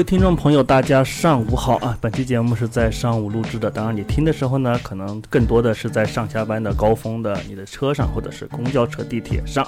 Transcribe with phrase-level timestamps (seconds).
[0.00, 1.94] 位听众朋友，大家上午好啊！
[2.00, 9.66] 本期节目是在上午录制的，当然你听的时候呢，可能更多的是在上下班的高峰的你的车上，或者是公交车、地铁上。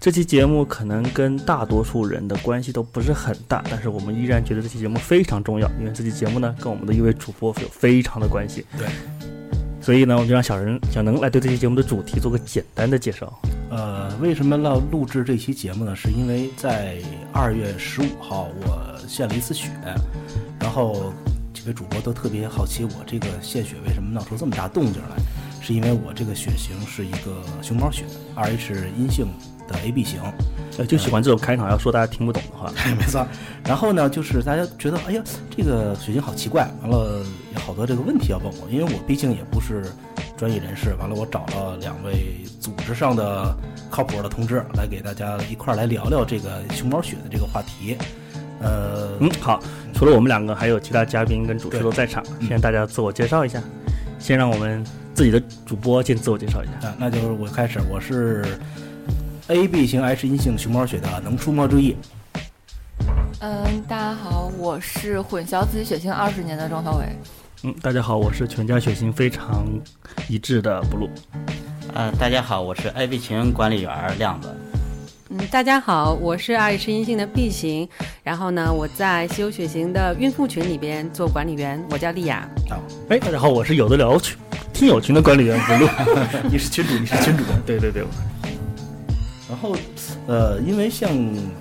[0.00, 8.66] 这期节目可能跟大多数人的关系都不是很大，但是我们依然觉得这期节目非常重要，因为这期节目呢跟我们的一位主播有非常的关系。
[8.76, 8.88] 对，
[9.88, 13.40] 所以呢，我就让小人小能来对这期节目的主题做个简单的介绍。
[13.70, 15.96] 呃，为什么要录制这期节目呢？
[15.96, 16.98] 是因为在
[17.32, 19.70] 二月十五号我献了一次血，
[20.60, 21.10] 然后
[21.54, 25.16] 几位主播都特别好奇我这个献血为什么闹出这么大动静来，
[25.62, 28.04] 是因为我这个血型是一个熊猫血
[28.36, 29.24] ，Rh 阴性
[29.68, 30.20] 的 AB 型。
[30.78, 32.72] 呃，就喜欢这种开场，要说大家听不懂的话。
[32.96, 33.26] 没错。
[33.64, 35.22] 然后呢，就是大家觉得，哎呀，
[35.56, 37.20] 这个水晶好奇怪，完了
[37.52, 39.84] 有好多这个问题要问我，因为我毕竟也不是
[40.36, 40.94] 专业人士。
[41.00, 43.52] 完了，我找了两位组织上的
[43.90, 47.96] 靠谱的同志来给大家一块儿来聊聊这个熊猫血的这个话题。
[48.60, 49.60] 呃，嗯，好，
[49.92, 52.24] 除了我们两个，还有其他嘉宾跟主持都在场。
[52.40, 53.60] 现在大家自我介绍一下，
[54.20, 56.86] 先让我们自己的主播先自我介绍一下。
[56.86, 58.44] 啊，那就是我开始，我是
[59.48, 61.96] AB 型 H 阴性熊猫血的能出没注意。
[63.40, 67.06] 嗯，大家好，我是混淆自己血型二十年的庄小伟。
[67.62, 69.64] 嗯，大家好，我是全家血型非常
[70.28, 71.08] 一致的 blue。
[71.94, 74.54] 呃，大家好，我是 AB 型管理员亮子。
[75.30, 77.88] 嗯，大家好，我是 Rh 阴性的 B 型，
[78.22, 82.46] 然后呢，我在稀有血型的孕妇群里边做管理员，我叫丽雅。
[82.68, 82.78] 好，
[83.08, 84.36] 哎，大家好，我是有的聊群
[84.74, 85.88] 听友群的管理员 blue。
[86.52, 87.44] 你是群主，你是群主。
[87.64, 88.04] 对对对。
[89.48, 89.74] 然后，
[90.26, 91.08] 呃，因为像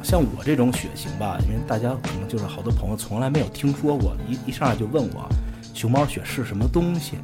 [0.04, 5.28] 像我这种血型吧，因为大家可能就是好多朋友从来没有听说过，一一上来就问我，
[5.74, 7.18] 熊猫血是什么东西？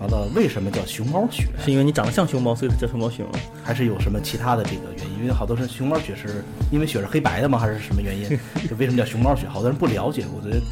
[0.00, 1.46] 完了，为什么叫熊猫血？
[1.64, 3.30] 是因为你长得像熊猫，所以它叫熊猫血吗？
[3.62, 5.20] 还是有什么其他的这个原因？
[5.20, 7.58] 因为好多是熊猫血是因为血是黑白的吗？
[7.58, 8.28] 还是什么原因？
[8.68, 9.48] 就为什么叫熊猫血？
[9.48, 10.26] 好多人不了解。
[10.36, 10.62] 我觉得，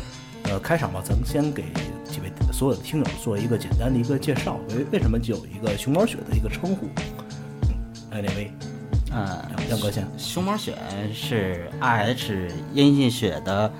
[0.51, 1.63] 呃，开场吧，咱们先给
[2.05, 4.61] 几位所有的听友做一个简单的一个介绍。
[4.77, 6.87] 为为什么就有一个熊猫血的一个称呼？
[8.11, 8.51] 哎，哪位？
[9.15, 10.07] 嗯，杨哥先。
[10.17, 10.77] 熊猫血
[11.13, 13.71] 是 Rh 阴性血的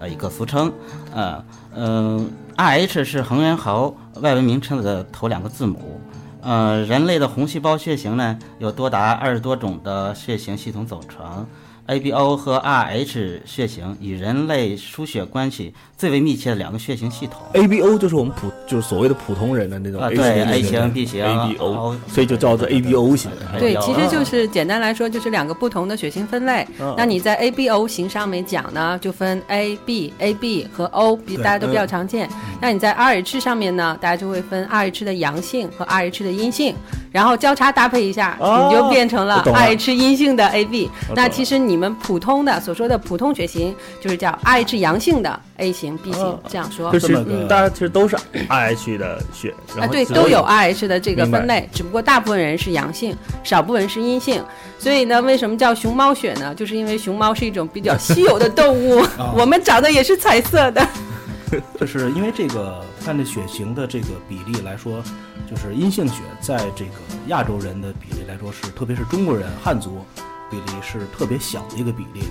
[0.00, 0.72] 呃一个俗称。
[1.14, 1.44] 呃
[1.74, 6.00] 嗯，Rh 是恒源猴外文名称的头两个字母。
[6.40, 11.46] 呃，人类的红细胞血型呢，有多达二十多种的血型系统组成。
[11.88, 17.40] ABO 和 Rh 血型与人类输血关系最为密切的两个血型系统。
[17.54, 20.00] ABO 就是我们普，就是所谓的普通人的那种。
[20.00, 23.30] 啊，对，A 型、B 型、ABO，所以就叫做 ABO 型。
[23.58, 26.66] 对，其实就是简单来说，就是两个不同的血型分类。
[26.96, 32.28] 那你在 ABO 型上面讲呢，就分 AB、AB 和 O，比大家都比较常见。
[32.60, 36.74] 那你在 Rh 上面呢，大家就会分 Rh 的阳性和 Rh 的阴性，
[37.10, 40.90] 然后交叉搭配一下，你就变成了 Rh 阴性的 AB。
[41.14, 41.78] 那其实你。
[41.78, 46.90] 们普通的所说的普通血型，就是叫 Rh 阳性的 A 型、B 型，这样说。
[46.90, 48.16] 就是大家其实都是
[48.48, 54.42] Rh 的血，啊，对，都有 Rh 的这个分类，只不过大部分人是阳性，少部分是阴性。
[54.76, 56.52] 所以呢，为什么叫熊猫血呢？
[56.52, 59.00] 就是因为熊猫是一种比较稀有的动物，
[59.38, 60.84] 我们长得也是彩色的。
[61.78, 65.02] 就是因为这个，看这血型的这个比例来说，
[65.48, 66.92] 就是阴性血在这个
[67.28, 70.04] 亚洲人的比例来说是，特别是中国人汉族。
[70.50, 72.22] 比例是特别小的一个比例，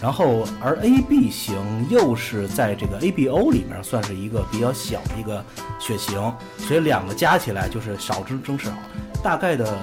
[0.00, 1.56] 然后而 AB 型
[1.88, 5.44] 又是在这个 ABO 里面算是一个比较小的一个
[5.80, 8.70] 血型，所以两个加起来就是少之增少。
[9.22, 9.76] 大概的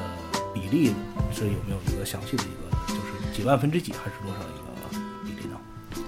[0.53, 0.93] 比例
[1.33, 4.56] 是有没有一个详细的一个，就是几万分之几还是多少？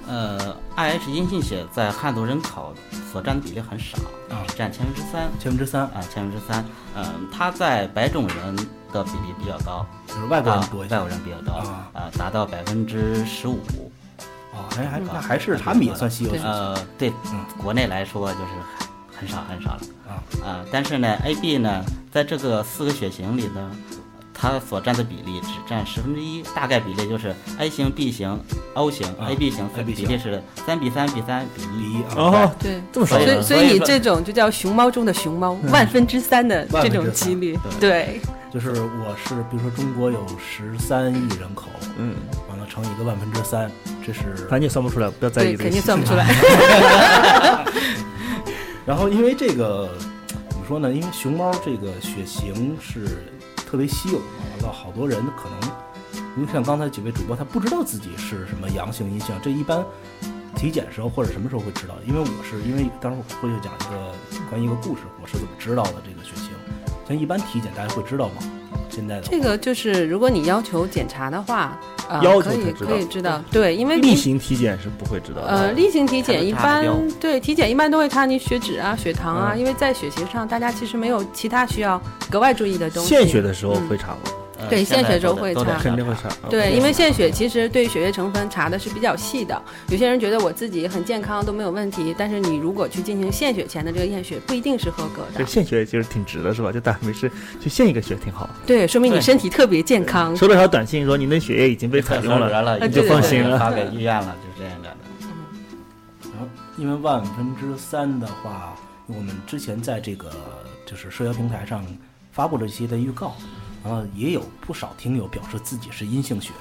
[0.10, 2.74] 呃，IH 阴性血在汉族人口
[3.12, 3.96] 所占的比例很少
[4.30, 6.66] 啊，只占千分之三，千分之三啊，千分之三。
[6.96, 8.56] 嗯，它在白种人
[8.92, 9.86] 的比例比较高。
[10.08, 13.60] 就是外国人多一些，外国人比较多啊，呃，达到百分之十五，
[14.52, 18.46] 哦，还还那还是他们也算稀有呃，对，嗯，国内来说就是
[19.16, 20.12] 很少很少了啊
[20.44, 23.72] 啊，但是呢，AB 呢，在这个四个血型里呢，
[24.42, 28.40] 它所占的比例只占十分之一，大概比例就是 A 型、B 型、
[28.74, 32.02] O 型、啊 AB 型，AB 比例是三比三比三比一。
[32.16, 32.82] 哦，对。
[32.94, 38.22] 这么少所所以，所以你这种就叫熊猫中的熊猫，万分之三的这种几率，对对，
[38.54, 42.16] 就是我是比如说中国有十三亿人口，嗯，
[42.50, 43.70] 完了乘以一个万分之三，
[44.06, 46.26] 这是反正你算不出来，不要在意对，肯定算不出来。
[48.86, 49.90] 然后因为这个
[50.48, 50.90] 怎么说呢？
[50.92, 53.22] 因为熊猫这个血型是
[53.70, 55.72] 特别稀有的，完了好多人可能，
[56.36, 59.86] 您像刚才几位主播，他不知道自己是什么阳性阴性，这一般
[60.56, 61.94] 体检时候或者什么时候会知道？
[62.04, 64.12] 因为我是因为当时我会讲一个
[64.50, 66.50] 关于一个故事，我是怎么知道的这个血型。
[67.08, 68.42] 像一般体检大家会知道吗？
[69.00, 71.80] 现在的这个就是，如果你要求检查的话，
[72.10, 75.48] 呃，要求可以可以知道，对，因为例行体检是不会知道的。
[75.48, 76.86] 呃，例行体检一般
[77.20, 83.10] 对体检一般都会查你血脂啊、血糖啊，嗯因为在血型上大家其实没有其他需要格外注意的东西。
[83.10, 84.18] 献血的时候嗯会查吗？
[84.26, 86.30] 呃对献血时候都得都得会查肯定会查。
[86.50, 89.62] 对，嗯因为献血其实对血液成分查的是比较细的。
[89.90, 95.38] 有些人觉得我自己很健康都没有问题，但是你如果去进行献血前的这个验血，不一定是合格的。
[95.38, 96.72] 对献血其实挺值的，是吧？
[96.72, 98.50] 就大家没事去献一个血挺好。
[98.66, 100.36] 对，说明你身体特别健康。
[100.36, 104.90] 收到条短信说您的血液已经被采用了，了，呃已经对对对放心了发给医院了，就这样的。
[106.24, 106.48] 然后，
[106.78, 108.76] 因为万分之三的话，
[109.08, 110.30] 我们之前在这个
[110.86, 111.86] 就是社交平台上
[112.32, 113.36] 发布了一些的预告，
[113.84, 116.52] 然后也有不少听友表示自己是阴性血，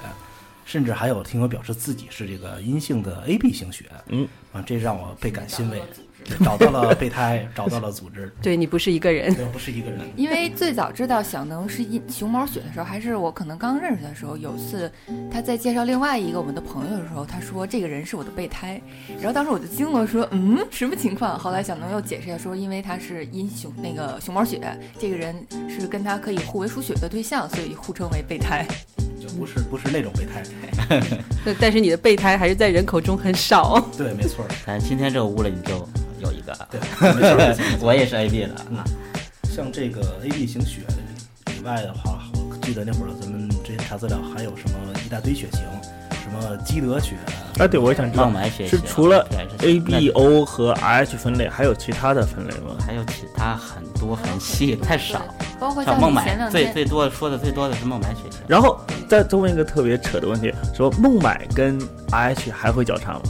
[0.65, 5.81] 甚至还有听友表示自己是这个阴性的 AB 型血，嗯，啊，这让我倍感欣慰，
[6.43, 9.33] 找到了备胎，找到了组织，对你不是一个人。
[9.33, 9.99] 对，不是一个人。
[10.15, 14.37] 因为最早知道小能是因熊猫血的时候，还是我可能刚认识的时候。
[14.37, 14.91] 有一次
[15.31, 18.79] 他在介绍另外一个我们的朋友的时候，他说这个人是我的备胎，
[19.17, 21.37] 然后当时我就惊了，说嗯什么情况？
[21.37, 24.61] 后来小能又解释一下说，因为他是因熊那个熊猫血，
[24.97, 25.35] 这个人
[25.67, 28.65] 是跟他可以互为输血的对象，所以互称为备胎。
[29.19, 30.41] 就不是不是那种备胎，
[31.43, 33.77] 对但是你的备胎还是在人口中很少。
[33.97, 35.85] 对，没错儿，咱今天这个屋了你就
[36.19, 36.79] 有一个，对。
[37.81, 38.83] 我也是 AB 的啊。
[39.43, 40.81] 像这个 AB 型血
[41.57, 45.61] 以外的话，我记得那会儿咱们之前查资料还有什么一大堆血型，
[46.23, 47.15] 什么基德血，
[47.57, 49.27] 啊，对，我也想知道孟买血型是除了
[49.63, 52.77] A、B、O 和 RH 分类，还有其他的分类吗？
[52.85, 55.21] 还有其他很多很细，太少。
[55.59, 58.39] 包括像像孟买最最多说的最多的是孟买血型。
[58.47, 58.79] 然后
[59.09, 61.77] 再再问一个特别扯的问题，说孟买跟
[62.11, 63.21] RH 还会交叉吗？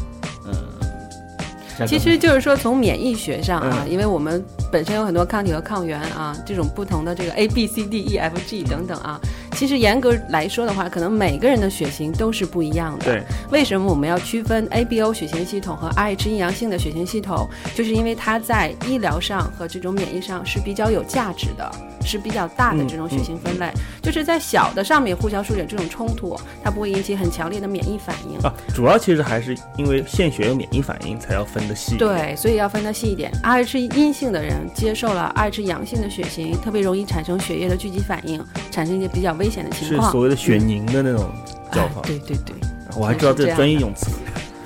[1.87, 9.19] 其实就是说，从免疫学上啊，嗯因为我们本身有很多抗体和抗原啊，这种不同的这个 A、B、C、D、E、F、G 等等啊，
[9.59, 13.03] 其实严格来说的话，可能每个人的血型都是不一样的。
[13.03, 13.21] 对，
[13.51, 17.45] 为什么我们要区分 ABO 血型系统和 RH 阴阳性的血型系统？
[17.75, 21.69] 就是因为它在医疗上和这种免疫上是比较有价值的，
[22.05, 23.69] 是比较大的这种血型分类。
[24.01, 28.39] 就是在小的上面互相输血这种冲突，它不会引起很强烈的免疫反应。
[28.39, 33.29] 啊，主要其实还是因为献血有免疫反应才要分的细。，对，所以要分的细一点。
[33.43, 38.41] RH 阴性的人接受了 RH 阳性的血型，特别容易产生血液的聚集反应，
[38.71, 40.05] 产生一些比较危险的情况。
[40.05, 41.29] 是所谓的血凝的那种
[41.71, 42.01] 叫法。
[42.03, 42.55] 哎对对对，
[42.95, 44.09] 我还知道这专业用词，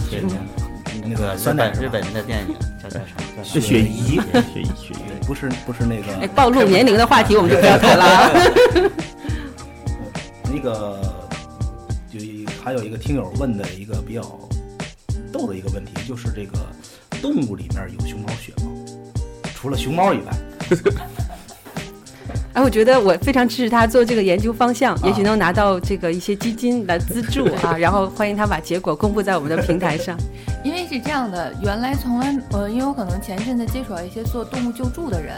[0.09, 0.37] 血型，
[1.05, 3.43] 那个日酸奶日本的电影叫叫什么？
[3.43, 4.97] 是血姨，血姨，血仪。
[5.07, 8.31] 对，不是不是那个哎，暴露年龄的话题我们就不要谈了啊。
[10.53, 11.01] 那个，
[12.11, 12.19] 就
[12.63, 14.21] 还有一个听友问的一个比较
[15.31, 16.57] 逗的一个问题，就是这个
[17.21, 18.71] 动物里面有熊猫血吗？
[19.55, 20.33] 除了熊猫以外，
[22.53, 30.15] 哎，我觉得我非常支持他做这个研究方向，也许能拿到这个一些基金来资助啊，然后欢迎他把结果公布在我们的平台上。
[30.63, 35.35] 因为是这样的，原来从来呃，因为我可能前一阵子接触到一些做动物救助的人，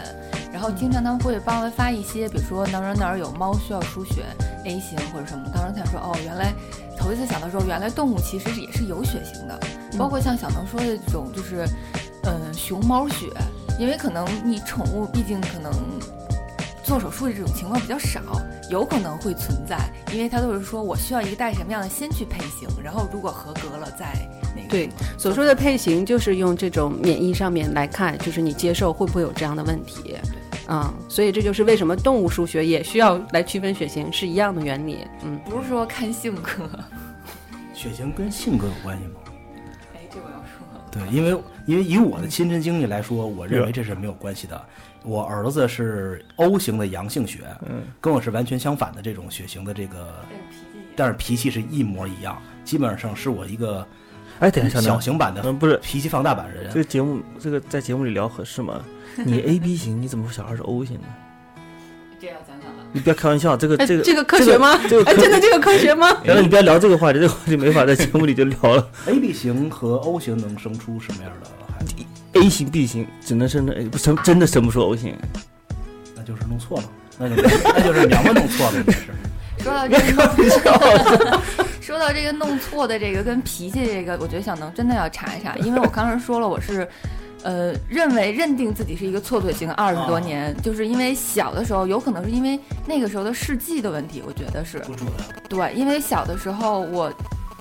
[0.52, 4.22] 然后经常他们会帮我发一些，比如说哪儿哪儿有猫需要输血
[4.66, 6.52] A 型或者什么，当时才说哦，原来
[6.98, 9.58] 头一次想到说，原来动物其实是也是有血型的，
[9.96, 11.64] 包括像小能说的这种，就是
[12.24, 13.26] 嗯、呃熊猫血，
[13.80, 15.72] 因为可能你宠物毕竟可能。
[16.86, 18.20] 做手术的这种情况比较少，
[18.70, 19.76] 有可能会存在，
[20.12, 24.14] 因为他都是说我需要一个带什么样的先去配型，然后如果合格了再
[24.54, 24.68] 那个。
[24.68, 24.88] 对，
[25.18, 30.14] 所说的配型就是用这种免疫上面来看，就是你接受会不会有这样的问题。
[30.68, 34.98] 嗯，所以这就是为什么动物输血也需要来区分血型是一样的原理。
[35.24, 36.70] 嗯，不是说看性格。
[37.74, 39.14] 血型跟性格有关系吗？
[40.98, 44.60] 对，因为因为以我的亲身经历来说，我认为这是没有关系的。
[45.04, 50.14] 我儿子是 O 型的阳性血，嗯，跟我是完全相反的这种血型的这个，
[50.96, 53.86] 但是脾气是一模一样，基本上是我一个
[54.40, 56.72] 哎，等一下，小型版的嗯，不是脾气放大版的人。
[56.72, 58.84] 这个节目，这个在节目里聊合适吗？
[59.24, 61.06] 你 A B 型，你怎么小孩是 O 型呢？
[62.18, 62.45] 这要讲讲了。
[62.96, 64.80] 你不要开玩笑，这个这个这个科学吗？
[64.88, 66.16] 这个哎，真的这个科学吗？
[66.24, 68.88] 原来你不要聊这个话题，这个话题没法在节目里就聊了。
[69.06, 71.94] A B 型和 O 型能生出什么样的孩子
[72.32, 75.14] ？A 型 B 型只能生成 A，不生真的生不出 O 型。
[76.14, 76.84] 那就是弄错了，
[77.18, 78.82] 那就那就是娘们弄错了。
[79.60, 81.40] 说到这个，
[81.82, 86.88] 说到这个弄错的这个跟脾气这个，我觉得小能真的要查一查，因为我刚才说了，我是。
[87.46, 94.82] 呃，认为认定自己是一个错嘴型二十多年，就是因为小的时候，有可能是因为那个时候的试剂的问题，我觉得是。
[95.48, 97.08] 对，因为小的时候我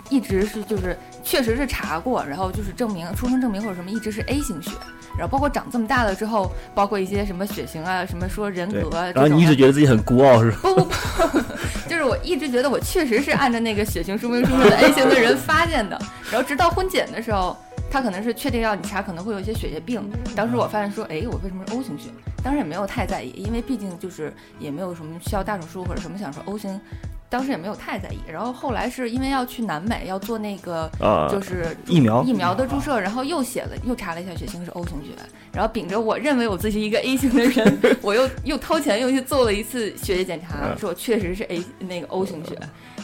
[0.10, 4.72] 一直是就是确实是查过，然后就是证明出生证明或者什么一直是 A 型血，
[5.16, 10.58] 然后包括长这么大了之后，包括一些什么血型啊，什么说人格啊，然后你一直觉得自己很孤傲是吧？
[10.64, 11.42] 不不不，
[11.88, 15.96] 就是我一直觉得我确实是按照那个血型说明书上的 A 型的人发现的，
[16.32, 17.56] 然后直到婚检的时候，
[17.90, 20.02] 他可能是确定要你查可能会有一些血液病，
[20.36, 22.10] 当时我发现说，哎，我为什么是 O 型血？
[22.44, 26.80] 当时也没有太在意，因为毕竟就是也没有什么需要大手术或者什么，想说 O 型。
[27.28, 32.22] 当时也没有太在意，然后后来是因为要去南美要做那个，啊就是疫苗。
[32.24, 35.10] 疫苗的注射，然后又写了又查了一下血型是 O 型血，
[35.52, 42.58] 然后秉着我认为我自己是一个 A 型的人， 我又又掏钱又去做了一次血液检查，嗯说我确实是 A 那个 O 型血，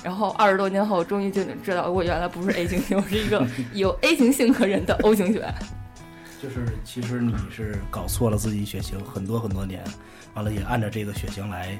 [0.03, 5.53] 然后二十多年后终于就知道我原来不是 A 型血，我是一个 有 A 型性格人的 O 型血。
[6.41, 9.84] 就是其实你是搞错了自己血型很多很多年，
[10.34, 11.77] 完了也按照这个血型来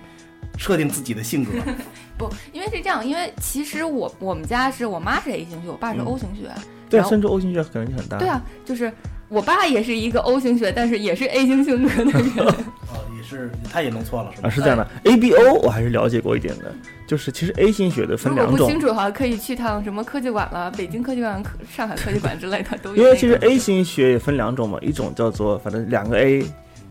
[0.56, 1.52] 设定自己的性格。
[2.16, 6.44] 不，因为是这样，因为其实我我们家是我妈是 A 型血，我爸是 O 型血，
[6.90, 8.20] 对啊，然后生出 O 型血可能性很大。
[8.20, 8.94] 对，啊，就是
[9.30, 12.22] 我爸也是一个 O 型血，但是也是 A 型性格的人。
[12.38, 16.74] 哦，也是他也弄错了是啊，是这样的，A、B、O 我还是了解过一点的，
[17.06, 26.44] 就是其实 A 型血的分两种清，楚的话，可以去趟什么科技馆了，北京科技馆、上海科技馆之类的都有、因为其实 A 型血也分两种嘛，一种叫做反正两个 A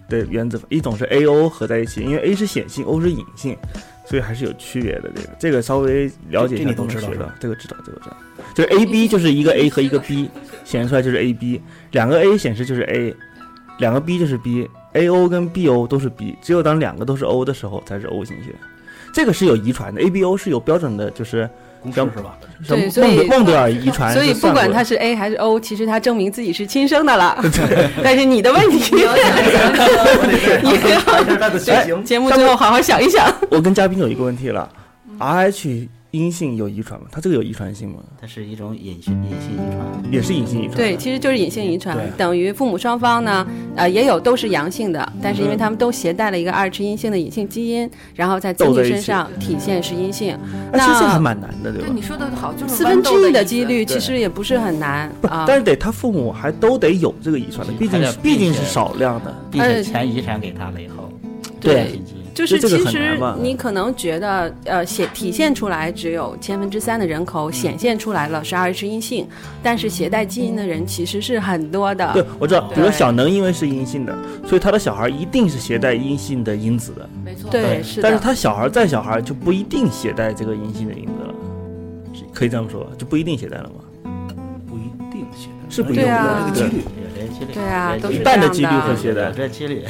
[0.08, 3.56] 的原子，一种是 AO 合在一起，因为 A 是显性，O 是隐性，
[4.04, 5.10] 所以还是有区别的。
[5.14, 8.16] 这个这个稍微了解一下这你都能学到知道是吧，这个知道，这个知道。
[8.54, 10.28] 就是 AB 就是一个 A 和一个 B
[10.64, 11.60] 显示出来就是 AB，
[11.92, 13.14] 两个 A 显示就是 A，
[13.78, 14.36] 两个 B 就是
[14.92, 18.54] B，AO 跟 BO 都是 B，只有当两个都是 O 的时候才是 O 型血。
[19.12, 21.50] 这个是有遗传的，ABO 是有标准的，就是
[21.82, 22.38] 公式是吧？
[22.64, 27.42] 像对所以孟德孟德尔遗传所以不管他是 A 还是 O，其实他证明自己是亲生的了。
[28.04, 29.12] 但是你的问题，我
[30.26, 32.04] 得再查一下他的血型。
[32.04, 33.34] 节目最后好好想一想。
[33.50, 34.68] 我跟嘉宾有一个问题了
[35.18, 37.06] ，RH 阴性有遗传吗？
[37.10, 37.98] 它这个有遗传性吗？
[38.20, 40.12] 它是一种隐性隐性遗传。
[40.12, 40.76] 也是隐性遗传。
[40.76, 50.36] 对，，其实就是隐性遗传，等于父母双方呢，呃，也有都是阳性的，但是因为他们都携带了一个二次阴性的隐性基因，然后在子女身上体现是阴性。
[50.72, 51.86] 那其实这还蛮难的，对吧？
[51.86, 55.44] 对你说的好，就是四分之一的几率其实也不是很难啊。
[55.46, 59.34] 但是得他父母还都得有这个遗传的，毕竟毕竟是少量的。
[59.50, 61.12] 并且全遗传给他了以后，
[61.60, 62.00] 对
[62.40, 69.28] 就是其实你可能觉得，呃，显体现出来只有千分之三的人口显现出来了是 RH 阴性，
[69.62, 72.12] 但是携带基因的人其实是很多的。
[72.14, 77.08] 对，我知道，比如小能因为是阴性的，所以他的小孩一定是携带阴性的因子的。
[77.22, 78.02] 没错，对，是的。
[78.02, 81.34] 但是他小孩再小孩就不一定携带这个阴性的因子了，
[82.32, 83.84] 可以这么说，就不一定携带了吗？
[84.66, 87.52] 不一定携带，是不一定的有这个几率，有这个几率。
[87.52, 89.30] 对啊一半的几率会携带。
[89.30, 89.84] 这几率。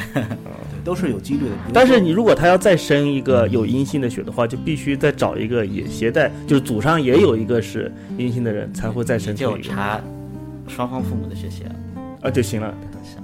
[0.81, 1.57] 对，都是有几率的。
[1.73, 10.01] 但是你如果他要再生一个有阴性的血的话，就必须再找一个也携带，就是祖上也有一个是阴性的人，才会再生出一个就查
[10.67, 11.67] 双方父母的血型
[12.23, 13.21] 啊就行了，就行。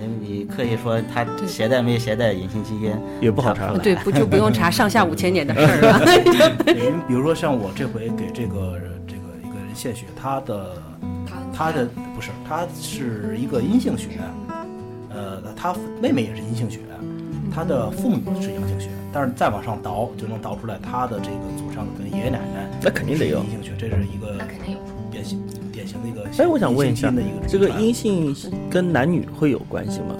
[0.00, 3.72] 因为你可以说他携带没携带隐性基因，也不好查。
[3.78, 6.00] 对，不就不用查上下五千年的事儿了。
[6.64, 10.82] 对因为比如说像我这回给这个这个一个人献血，他的
[11.54, 14.08] 他的不是，他是一个阴性血，
[15.14, 16.80] 呃，他妹妹也是阴性血，
[17.54, 24.80] 他的父母是阳性血，但是再往上倒就能倒出来他的这个祖上跟爷爷奶奶那肯定得有阴性血，这是一个那肯定有。
[25.10, 26.24] 典型典型的一个。
[26.42, 27.12] 哎，我想问一下
[27.46, 28.34] 这个阴性
[28.70, 30.16] 跟男女会有关系吗？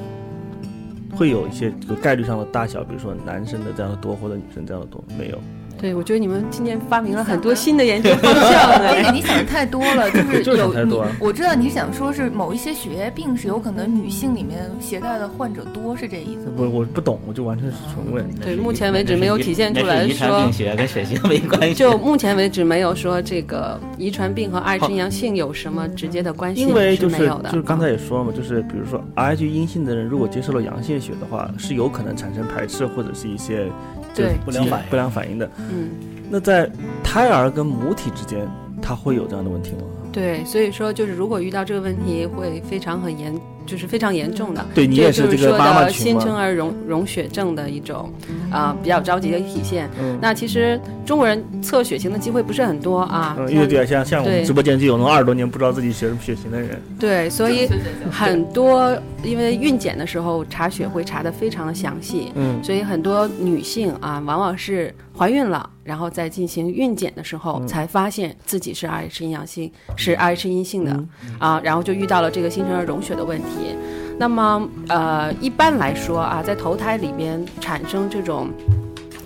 [1.15, 5.39] 会有一些这个概率上的大小，比如说男生的这样的多，或者女生这样的多，没有？
[5.83, 9.11] 对，我觉得你们今年发明了很多新的研究方向这个哎。
[9.13, 16.53] 你想的太多了，就 是就想有我知道你想说是某一些血液病是有可能女性里面携带的患者多，是这意思吗？
[16.57, 18.25] 不，我不懂，我就完全是纯问。
[18.37, 21.75] 对，目前为止没有体现出来那是遗传说病，学跟血型没关系。
[21.75, 27.51] 就目前为止没有说这个遗传病和 RH 阳性有什么直接的关系，因为就是没有的。
[27.51, 35.49] 就是刚才也说了嘛，就是比如说 RH 阴性的人，如果接受了阳性血的话，是有可能产生排斥或者是一些就对基不良反应不良反应的。
[35.59, 35.91] 嗯，
[36.31, 36.71] 那在
[37.03, 38.49] 胎儿跟母体之间，
[38.81, 39.83] 它会有这样的问题吗？
[40.13, 44.65] 对，所以说就是如果遇到这个问题，会非常很严，就是非常严重的。
[44.75, 48.13] 对你也是这个妈妈的新生儿溶溶血症的一种
[48.51, 49.89] 啊比较着急的体现。
[50.21, 56.81] 那其实中国人测血型的机会不是很多啊，因为对像像我们直播间就有那二十多年不知道自己血什么血型的人。
[56.99, 57.67] 对，所以
[58.11, 65.71] 很多因为孕检的时候查血会查的非常的详细，嗯，所以很多女性啊往往是怀孕了。
[65.85, 71.05] 然后在进行孕检的时候，才发现自己是 Rh 阴阳性，是 Rh 阴性的
[71.39, 73.75] 啊，然后就遇到了这个新生儿溶血的问题。
[74.19, 78.49] 那么，呃，一般来说啊，在头胎里边产生这种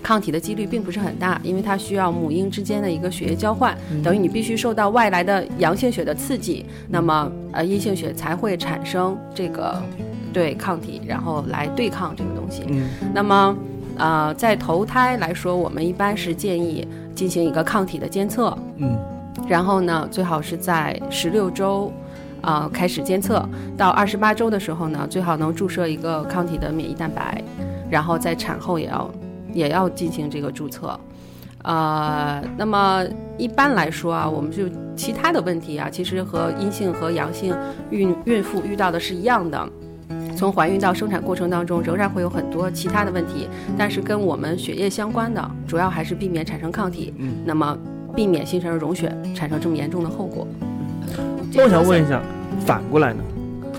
[0.01, 9.79] 抗体的几率并不是很大，因为它需要母婴之间的一个血液交换，等于你必须受到外来的阳性血的刺激，那么呃阴性血才会产生这个
[10.33, 12.63] 对抗体，然后来对抗这个东西。
[13.13, 13.55] 那么。
[13.97, 18.97] 呃，在头胎来说，我们一般是建议进行一个抗体的监测，嗯，
[19.47, 21.91] 然后呢，最好是在十六周，
[22.41, 23.43] 啊开始监测，
[23.75, 27.43] 到二十八周的时候呢，最好能注射一个抗体的免疫蛋白，
[27.89, 29.11] 然后在产后也要
[29.51, 30.99] 也要进行这个注册，
[31.63, 33.03] 呃，那么
[33.37, 34.63] 一般来说啊，我们就
[34.95, 37.55] 其他的问题啊，其实和阴性和阳性
[37.89, 39.67] 孕孕妇遇到的是一样的。
[40.37, 47.75] 从怀孕到生产过程当中，仍然会有很多其他的问题，但是跟我们血液相关的，主要还是避免产生抗体，嗯，那么
[48.15, 50.47] 避免新生儿溶血产生这么严重的后果。
[51.55, 52.21] 那我想问一下，
[52.63, 53.23] 反过来呢？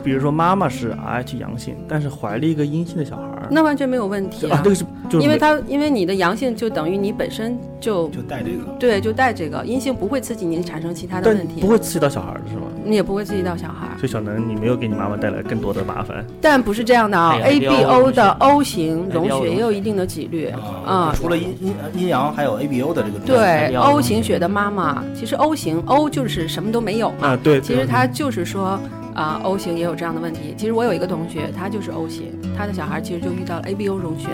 [0.02, 4.60] 比如说妈妈是 Rh 阳性，但是怀了一个阴性的小孩儿，那完全没有问题啊。
[4.64, 4.84] 这个是，
[5.20, 12.62] 因为它因为你的阳性就等于你本身就就带这个，对，就带这个阴性不会刺激你产生其他的问题，不会刺激到小孩的是吗？
[12.88, 13.88] 你也不会刺激到小孩。
[13.98, 16.24] 所以小能，你没有给你妈妈带来更多的麻烦。
[16.40, 20.52] 但不是这样的啊，A B O 的 O 型溶血也有一定的几率
[20.86, 21.12] 啊。
[21.14, 23.18] 除了阴阴阴阳，还有 A B O 的这个。
[23.18, 27.28] 对 O 型血的妈妈，其实 O 型 O 就是什么都没有嘛。
[27.28, 27.60] 啊，对。
[27.60, 28.80] 其实它就是说。
[29.14, 30.54] 啊，O 型也有这样的问题。
[30.56, 34.28] 其实我有一个同学，他就是 O 型，他的小孩其实就遇到了 ABO 溶血，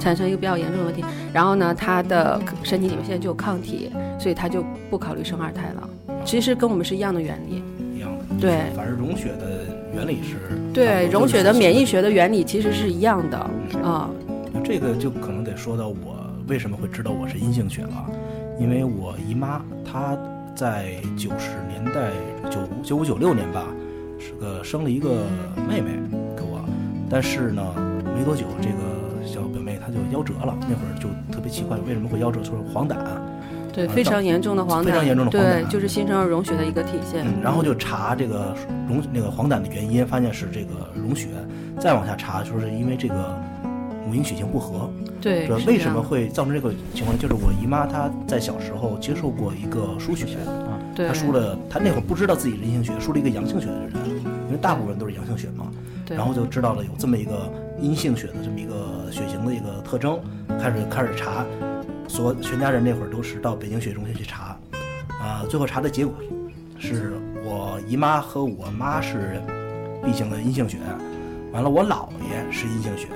[0.00, 1.04] 产生一个比较严重的问题。
[1.32, 5.88] 然后呢，他的身体里面现在就有抗体，所以他就不考虑生二胎了。
[6.24, 7.62] 其实跟我们是一样的原理。
[8.40, 10.36] 对，反正溶血的原理是。
[10.72, 13.38] 对，溶血的免疫学的原理其实是一样的
[13.82, 14.10] 啊。
[14.64, 18.06] 这个就可能得说到我为什么会知道我是阴性血了，
[18.60, 20.16] 因为我姨妈她
[20.54, 22.10] 在九十年代
[22.50, 23.66] 九九五九六年吧。
[24.16, 25.26] 是个生了一个
[25.68, 25.90] 妹妹
[26.34, 26.64] 给我，
[27.10, 27.62] 但是呢，
[28.16, 30.56] 没多久这个小表妹她就夭折了。
[30.62, 32.42] 那会儿就特别奇怪，为什么会夭折？
[32.42, 32.94] 说是黄疸，
[33.74, 37.26] 对，非常严重的黄疸，非常严重的黄疸，对，就是新生儿溶血的一个体现。
[37.26, 38.56] 嗯然后就查这个
[38.88, 41.28] 溶那个黄疸的原因，发现是这个溶血。
[41.80, 43.36] 再往下查，说是因为这个
[44.06, 44.88] 母婴血型不合。
[45.20, 47.18] 对，为什么会造成这个情况？
[47.18, 53.92] 就是我姨妈她在小时候接受过一个输血啊，她输了，她那会儿不知道自己是阴性血，输了一个阳性血的人。
[54.46, 55.66] 因为大部分都是阳性血嘛，
[56.08, 60.20] 然后就知道了有这么一个阴性血的这么一个血型的一个特征，
[60.60, 61.44] 开始开始查，
[62.08, 64.58] 所全家人那会儿都是到北京血液中心去查，
[65.20, 66.14] 啊，最后查的结果
[66.78, 67.14] 是
[67.44, 69.42] 我姨妈和我妈是
[70.02, 70.78] B 型的阴性血，
[71.52, 73.08] 完了我姥爷是阴性血，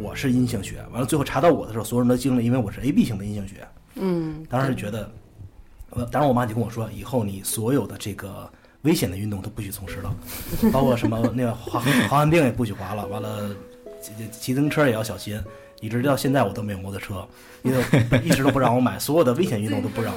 [0.00, 5.10] 我是阴性血，完了最后查到我的时候，所有人都惊了，因为我是 AB 型的阴性血，嗯，当时觉得，
[5.90, 8.50] 呃，当时我妈就跟我说，以后你所有的这个。
[8.82, 10.12] 危险的运动都不许从事了，
[10.72, 13.06] 包括什么那个滑滑旱冰也不许滑了。
[13.06, 13.48] 完了，
[14.00, 15.40] 骑骑自行车也要小心。
[15.82, 17.26] 一直到现在我都没有摩托车，
[17.62, 17.84] 因为
[18.24, 20.14] 一直都不让我买，所有的危险运动都不让。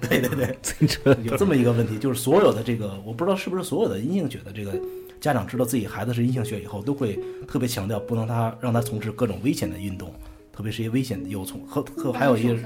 [0.00, 4.72] 对对对，自行车有这么一个问题，就是所有的这个，我不知道是不是所有的阴性血的这个
[5.20, 10.12] 家长知道自己孩子是阴性血以后，都会特别强调不能他让他从事各种危险的运动，
[10.52, 12.58] 特别是一些危险的又从和和还有一些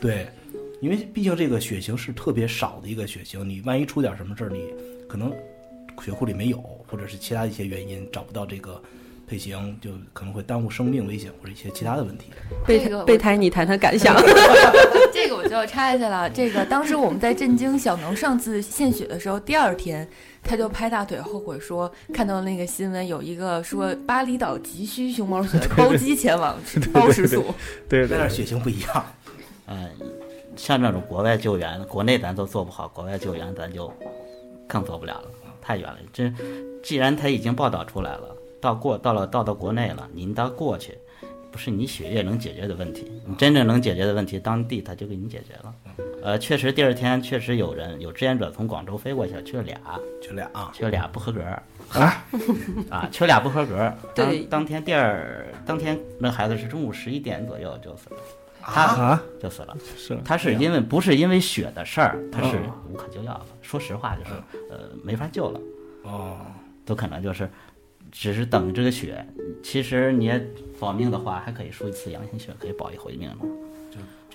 [0.00, 0.26] 对。
[0.80, 4.64] 因为毕竟这个血型是特别少的一个血型，你万一出点什么事儿，你
[5.06, 5.30] 可能
[6.02, 6.56] 血库里没有，
[6.88, 8.82] 或者是其他一些原因找不到这个
[9.30, 12.32] 配型，就可能会耽误生命危险或者一些其他的问题。
[12.66, 14.16] 备备胎，你谈谈感想。
[15.14, 16.28] 这个我就要插一下了。
[16.28, 20.08] 这个当时我们在震惊小能上次献血的时候，第二天
[20.42, 26.58] 他就拍大腿后悔说，看到那个新闻有一个说巴厘岛急需熊猫血，包机前往
[26.92, 27.44] 包时速。
[27.88, 29.06] 对，在那血型不一样。
[29.68, 29.88] 嗯。
[30.56, 33.90] 像这种国外救援，国内咱都做不好，国外救援咱就
[34.68, 35.24] 更做不了了，
[35.62, 35.96] 太远了。
[36.12, 36.30] 这
[36.82, 40.96] 既然他已经报道出来了，到过到了到到国内了，您到过去，
[41.50, 45.74] 不是你血液能解决的问题，你真正能解决的问题，当地他就给你解决了。
[46.22, 49.80] 呃，确实第二天确实有人有志愿者从广州飞过去，去了俩，
[50.20, 52.26] 去俩，去了俩不合格啊
[52.90, 53.90] 啊，去了俩不合格。
[54.14, 58.16] 当，当天第二当天那孩子是中午十一点左右就死了。
[58.62, 59.74] 他啊，就死了。
[59.96, 63.46] 是他是因为不是因为血的事儿，他是哦无可救药了。
[63.62, 64.32] 说实话，就是
[64.70, 65.60] 呃没法救了，
[66.02, 66.36] 哦，
[66.84, 67.48] 都可能就是
[68.10, 69.24] 只是等这个血。
[69.62, 70.44] 其实你也
[70.78, 73.36] 保命的话，还可以输一次阳性血，可以保一回命的。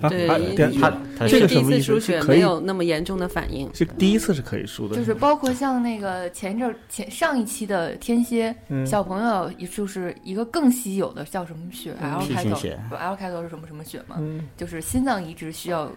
[0.01, 3.73] 啊对啊对他他这因为第一次输血没有那么严重的反应。
[3.73, 12.59] 是第一次是可以输的，就是包括像那个前一阵儿前上一期的天蝎、嗯小朋友，就是一个更稀有的叫什么血嗯 L 开头
[12.97, 14.17] L 开头是什么什么血嘛？
[14.19, 15.89] 嗯就是心脏移植需要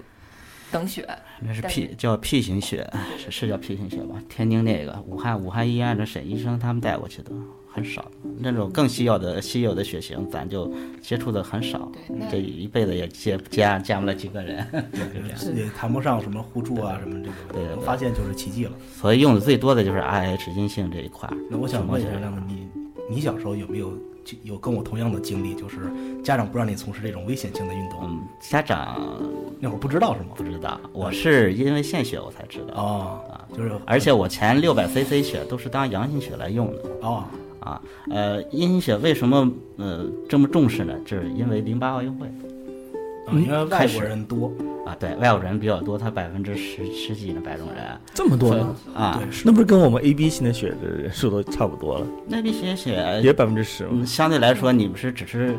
[0.70, 1.04] 等血，
[1.40, 2.88] 那是 P 叫 P 型血，
[3.18, 4.22] 是是叫 P 型血吧？
[4.28, 7.32] 天津那个武汉武汉医院的沈医生他们带过去的
[7.70, 15.57] 很少，那种更稀有的稀有的血型，咱就接触的很少对，这一辈子也接见见不了几个人，就这样。
[15.57, 18.72] 也谈不上什么互助啊什么这个，对发现就是奇迹了。
[18.94, 21.28] 所以用的最多的就是 IH 阴性这一块。
[21.50, 22.68] 那我想问一下亮子，你
[23.11, 23.92] 你小时候有没有
[24.24, 25.78] 就有跟我同样的经历，就是
[26.24, 28.00] 家长不让你从事这种危险性的运动？
[28.02, 29.00] 嗯，家长
[29.61, 30.28] 那会儿不知道是吗？
[30.35, 36.83] 不知道，我是因为献血我才知道，哦，啊就是而且我前六百 CC 血都是当阳性血来用的。
[37.02, 37.24] 哦，
[37.68, 40.94] 啊，呃，阴性血为什么呃这么重视呢？
[41.04, 42.26] 就是因为零八奥运会
[43.31, 44.50] 嗯因为外国人多，
[44.87, 48.74] 啊，对外国人比较多，他百分之十十几的白种人这么多呢？
[48.94, 54.07] 啊，那不是跟我们 A B 型的血的人数都差不多了，那 B 型血也百分之十吗嗯，？
[54.07, 55.54] 相对来说你们是只是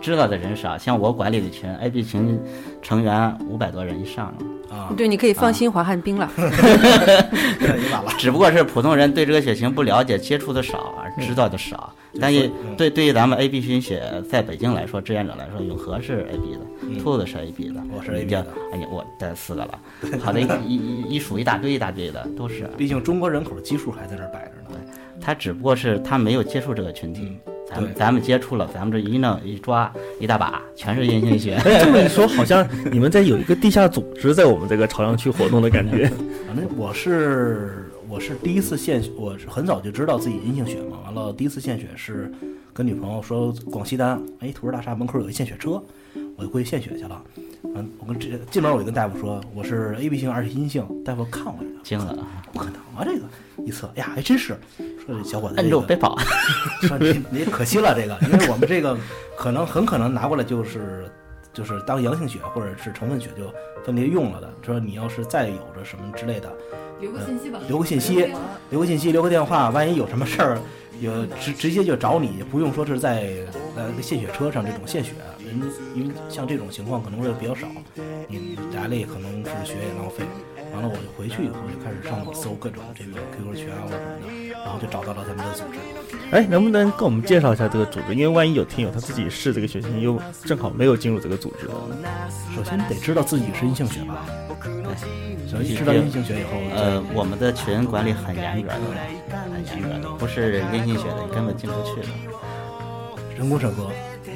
[0.00, 2.38] 知道的人少，像我管理的群 AB 群
[2.82, 6.30] 成员五百多人以上了，啊，对，你可以放心滑旱冰了。
[8.18, 11.92] 只不过是普通人对这个血型不了解，接触的少，知道的少。
[12.20, 12.76] 但是嗯。
[12.76, 18.46] 对对于咱们 AB 群血，在北京来说，志愿者来说，永和是 AB 的，兔子是 AB 的，我是 AB 的。
[18.72, 19.78] 哎呀，我带四个了，
[20.20, 22.68] 好的一一数一大堆一大堆的都是。
[22.76, 24.78] 毕竟中国人口基数还在这儿摆着呢。
[25.20, 27.38] 他只不过是他没有接触这个群体，
[27.74, 31.54] 咱们对咱们接触了，咱们这一弄一抓一大把，全是阴性血。
[31.64, 36.06] 哎，这么一说，好像你们在有一个地下组织在我们这个朝阳区活动的感觉。
[36.46, 40.98] 反正我是我是第一次献血，我是很早就知道自己阴性血嘛。
[41.04, 42.30] 完了，第一次献血是
[42.72, 45.82] 跟女朋友说广西丹，哎，图书大厦门口有一献血车，
[46.36, 47.22] 我就过去献血去了。
[47.76, 52.16] 嗯，我跟这进门我就跟大夫说我是 AB 型而且阴性，大夫看我一眼，惊了，
[52.52, 53.24] 不可能啊这个
[53.64, 54.56] 一测，哎呀还真是，
[55.04, 56.16] 说这小伙子、这个，摁住别跑。
[56.82, 58.96] 说你你可惜了这个，因为我们这个
[59.36, 61.10] 可能很可能拿过来就是
[61.52, 63.52] 就是当阳性血或者是成分血就
[63.84, 64.52] 分别用了的。
[64.62, 66.52] 说你要是再有着什么之类的，
[67.00, 68.28] 留个信息吧，留个信息，
[68.70, 70.58] 留个信息，留个电话，万一有什么事儿，
[71.00, 73.28] 有直直接就找你，不用说是在
[73.76, 75.12] 呃献血车上这种献血，
[75.44, 75.60] 人
[75.94, 77.66] 因为像这种情况可能会比较少，
[78.28, 80.24] 你来了也可能是血也浪费。
[80.72, 85.78] 完了，我就回去以后就开始上网搜各种这个 QQ 群啊或者什么的，然后就找到了咱们的组织。
[86.32, 88.12] 哎，能不能跟我们介绍一下这个组织？
[88.12, 91.72] 因为万一有听友他自己是这个血型，又正好没有进入这个组织的，
[92.56, 94.26] 首先得知道自己是阴性血吧，
[95.74, 98.74] 知道阴性血以后，呃，我们的群管理很严格的，
[99.30, 102.08] 很严格的，不是阴性血的，你根本进不去的，
[103.38, 103.90] 人工审核，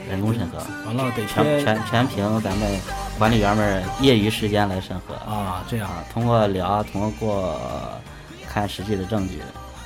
[0.09, 2.81] 人工审核，完了得全全全凭咱们
[3.19, 5.14] 管理员们业余时间来审核。
[5.14, 5.88] 啊，这样。
[5.88, 7.59] 啊，通过聊，通过
[8.49, 9.41] 看实际的证据。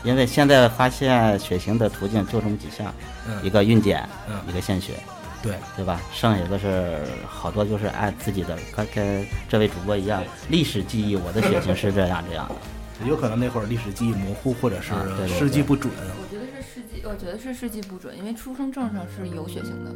[0.05, 2.92] 因为现在发现血型的途径就这么几项，
[3.26, 3.38] 嗯。
[3.42, 4.35] 一个孕检，嗯。
[4.48, 4.94] 一个献血，
[5.42, 6.00] 对，对吧？
[6.12, 12.55] 剩下的是好多就是按自己的，跟跟这位主播一样，历史记忆，我的血型是这样这样的。
[13.07, 15.92] 有可能那会儿历史记忆模糊，或者是啊对对对事迹不准。
[15.92, 19.90] 我觉得是事迹，我觉得是事迹不准，因为出生证上是有血型的，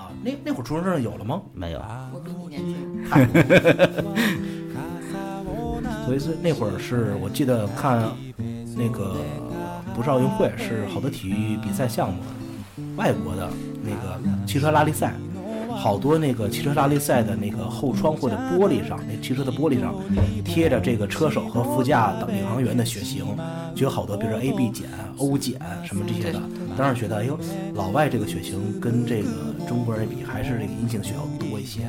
[0.00, 1.42] 啊，那那会儿出生证有了吗？
[1.52, 1.82] 没有，
[2.12, 3.04] 我比你年轻。
[6.06, 8.10] 所以是那会儿是我记得看
[8.76, 9.16] 那个
[9.94, 12.22] 不是奥运会，是好多体育比赛项目，
[12.96, 13.48] 外国的
[13.82, 15.14] 那个汽车拉力赛，
[15.74, 19.94] 好多那个汽车拉力赛的那个后窗户的玻璃上，那汽车的玻璃上
[20.44, 23.24] 贴着这个车手和副驾等领航员的血型，
[23.74, 26.40] 就有好多，比如说 A、B 减、O 减什么这些的。
[26.76, 27.38] 当时觉得，哎呦，
[27.74, 29.28] 老外这个血型跟这个
[29.68, 31.82] 中国人比，还是这个阴性血要多一些。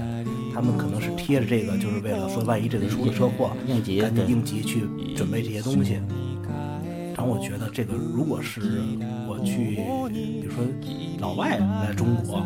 [0.54, 4.84] 他们可能是贴着这个，就是为了说，万一这个出了车祸，应急对赶紧应急去
[5.16, 6.00] 准备这些东西。
[7.24, 8.60] 然后我觉得这个，如果是
[9.30, 9.80] 我去，
[10.12, 10.62] 比如说
[11.22, 12.46] 老外来中国，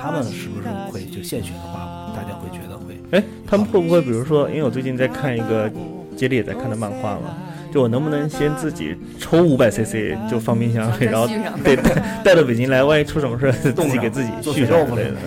[0.00, 5.70] 他们是不是会就献血的话，大家会觉得会哎，他们会不会比如说，因为我最近在看一个
[6.16, 7.36] 接力也在看的漫画嘛，
[7.70, 11.28] 就我能不能先自己抽五百 CC 就放冰箱里，然后
[11.62, 15.18] 对带带到北京来，万一出什么事儿，自己给自己做续肉之类上之类的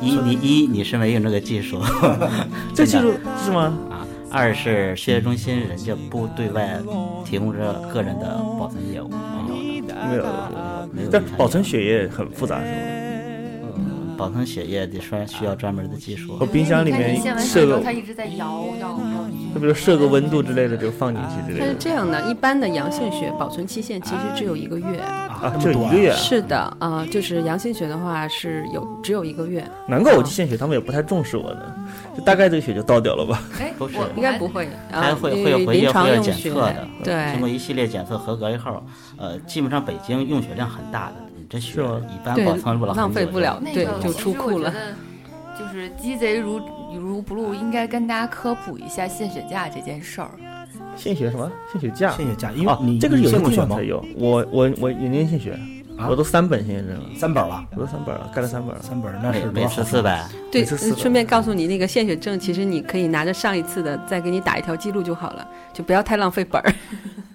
[0.00, 1.82] 一你一你身为用这个技术，
[2.72, 3.12] 这技术
[3.44, 3.76] 是吗？
[4.34, 6.76] 二是血液中心人家不对外
[7.24, 7.58] 提供这
[7.92, 10.24] 个人的保存业务，没有的，没有，
[10.92, 11.08] 没有。
[11.10, 13.03] 但保存血液很复杂是吗？
[14.16, 16.46] 保存血液得需需要专门的技术我。
[16.46, 19.24] 冰箱里面你献完血设个之后，它一直在摇摇摇。
[19.54, 21.76] 就比如设个温度之类的，就放进去之类的它是。
[21.78, 24.98] 这样的，一般的阳性血保存期限其实只有一个月。
[24.98, 31.74] 啊，就一个月啊，是的，啊、就是阳性血的话是有只有一个月，难怪我去献血，他们也不太重视我呢，
[32.16, 33.42] 就大概这个血就倒掉了吧。
[33.60, 34.66] 哎， 不是应该不会。
[34.90, 38.82] 啊还会会有回会有检用血测的，对经过一系列检测合格以后，
[39.16, 44.72] 呃，基本上北京用血量很大的，你这血是吗一般对保存不了浪费不了对那个，就出库了。
[45.56, 46.60] 就是鸡贼如
[46.98, 50.30] 如不入，应该跟大家科普一下献血假这件事儿。
[50.96, 51.50] 献血什么？
[51.70, 52.10] 献血架。
[52.12, 53.84] 献血假，因为哦你，这个是有些你献过血吗地方才？
[53.84, 54.04] 有。
[54.16, 55.52] 我我我也年献血，
[55.96, 58.82] 啊我都三本献血证了，三本了，我都三本了，盖了三本了。
[58.82, 59.66] 三本那是多每？
[59.66, 66.74] 次四百，对，顺便告诉你，那个献血证其实你可以拿着上一次的，再给你打一条记录就好了，就不要太浪费本儿。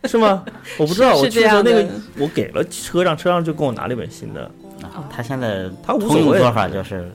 [0.08, 0.44] 是吗？
[0.78, 4.50] 我不知道，我去的时候那个我给了车上，车上就给我拿了一本新的。
[4.82, 7.12] 啊他现在他无所谓通用做法就是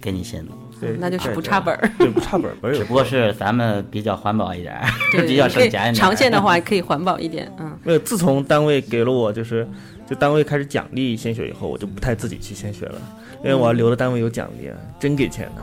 [0.00, 1.90] 给你新的，对，那就是不差本儿。
[1.98, 4.72] 对，不差本儿，本儿只不过是咱们比较环保一点
[5.26, 5.92] 比较省钱一点儿。
[5.92, 7.76] 长线的话可以环保一点，嗯。
[7.82, 7.98] 没有。
[7.98, 9.66] 自从单位给了我就是，
[10.08, 13.00] 就单位开始奖励献血以后，我就不太自己去献血了，
[13.42, 15.62] 因为我要留着单位有奖励啊，真给钱的。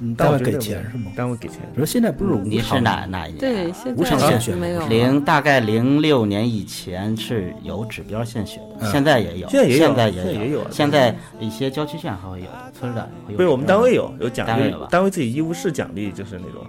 [0.00, 1.12] 嗯，单位给钱是吗？
[1.14, 1.58] 单位给钱。
[1.74, 3.38] 比如现在不是无你是偿哪哪一年？
[3.38, 13.36] 对，现无偿在献血没有零大概零六年以前是有指标献血的，嗯现在也有，现在也有现在也有啊现在一些郊区县还会有的，村儿的会有。
[13.36, 16.64] 不是我们单位有有奖励单位吧，单位自己医务室奖励就是那种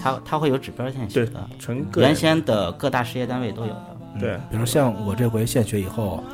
[0.00, 3.96] 他他会有指标献血对的，纯原先的各大事业单位都有的。
[4.18, 6.24] 对嗯比如像我这回献血以后，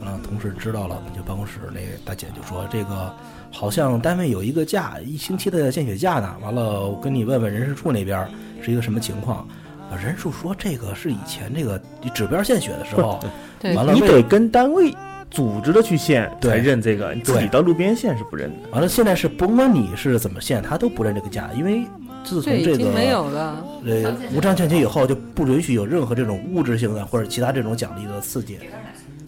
[0.00, 3.12] 嗯，同事知道了，我们就办公室那大姐就说这个
[3.54, 6.34] 好像单位有一个假，一星期的献血假呢。
[6.42, 8.28] 完了，我跟你问问人事处那边
[8.60, 9.46] 是一个什么情况。
[9.90, 11.80] 呃人事处说这个是以前这个
[12.12, 13.20] 指标献血的时候，
[13.60, 14.92] 对完了你得跟单位
[15.30, 18.68] 组织的去献对才认这个，你自己到路边献是不认的。
[18.72, 21.84] 完了现在是甭管你是怎么献，他都不认这个假，因为
[22.24, 23.64] 自从，这个没有了。
[23.86, 28.58] 呃无偿献血以后，就不允许有任何这种物质性的或者其他这种奖励的刺激。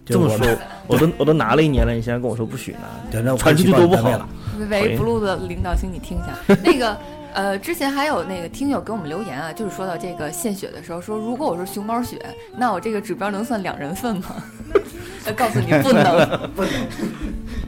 [0.07, 0.47] 这么说
[0.87, 2.71] 我都我都拿了一年了，你现在跟我说不许
[3.11, 4.27] 拿， 那我传出去多不好。
[4.69, 6.57] 喂，不录的领导，请你听一下。
[6.63, 6.97] 那个，
[7.33, 12.19] 呃，之前还有那个听友给我们留言啊，就是说到这个献血的时候，说如果我是熊猫血，
[12.57, 14.35] 那我这个指标能算两人份吗？
[15.25, 16.49] 呃告诉你不能。
[16.55, 16.71] 不能。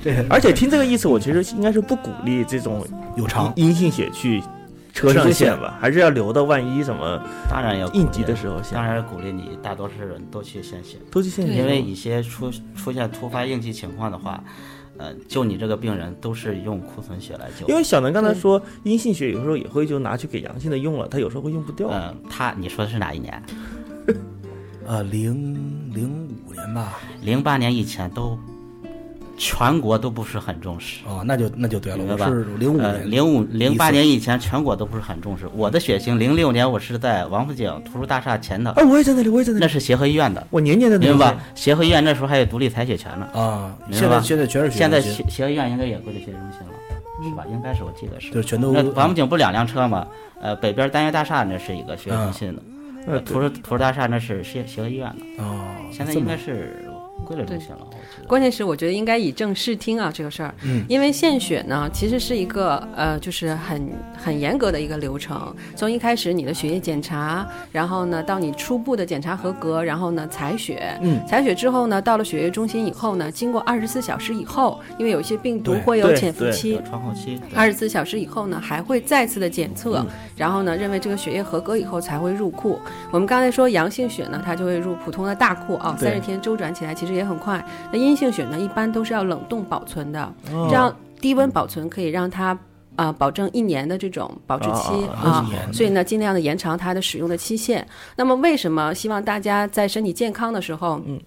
[0.02, 2.84] 对而且听这个意思，我其实应该是不鼓励这种
[3.15, 4.41] 有偿阴性血去
[4.93, 11.54] 车上献献吧，还是要留到万一什么当然要应急的时候献当，然鼓励你大多数人都去献血，都去献血。
[11.54, 14.43] 因为一些出出现突发应急情况的话，
[14.97, 17.67] 呃，救你这个病人都是用库存血来救。
[17.67, 21.88] 因为小能刚才说阴性血有时候也会就拿去给阳性的用了，他有时候会用不掉。
[21.89, 23.43] 嗯，他你说的是哪一年？
[24.86, 26.97] 呃，零零五年吧。
[27.21, 28.38] 零八年以前都
[29.39, 30.99] 全国都不是很重视。
[31.08, 35.49] 哦，那就那就对了，明白吧我是零五零五零八年以前全国都不是很重视。
[35.56, 41.41] 我的血型零六年我是在王府井图书大厦前头，哎，我也在那里，我也在那里，那是协和医院的，我年年在那里明白吧？
[41.56, 43.28] 协和医院那时候还有独立采血权呢。
[43.34, 46.73] 啊，现在现在全是血现在协协和医院应该也归类血中心了，
[47.23, 47.45] 是吧？
[47.49, 48.30] 应该是，我记得是。
[48.32, 50.06] 就全都那王府井不两辆车吗？
[50.41, 52.62] 呃，北边单元大厦那是一个血液中心的，
[53.08, 56.89] 呃呃，图书图书大厦那是协协和医院的，哦，现在应该是
[57.25, 57.80] 归类中心了。
[58.29, 65.51] 关键是我觉得应该以正视听啊，这个事儿，嗯因为献血呢，其实是一个呃，就是很很严格的一个流程。
[65.75, 82.79] 从一开始你的血液检查，然后呢，到你初步的检查合格，然后呢采血，嗯，采血之后呢，到了血液中心以后呢，经过二十四小时以后，因为有一些病毒会有潜伏期有，窗口期，二十四小时以后呢，还会再次的检测，嗯然后呢，认为这个血液合格以后才会入库。
[83.11, 87.65] 我们刚才说阳性血呢，它就会入普通的大库啊，对三十天周转起来其实也很快。
[87.91, 92.58] 那阴性血呢，一般都是要冷冻保存的，哦这样低温保存可以让它
[92.95, 94.89] 啊、保证一年的这种保质期
[95.23, 95.49] 哦啊。
[95.71, 97.88] 所以呢，尽量的延长它的使用的期限。
[98.15, 101.17] 那么，为什么希望大家在身体健康的时候，嗯，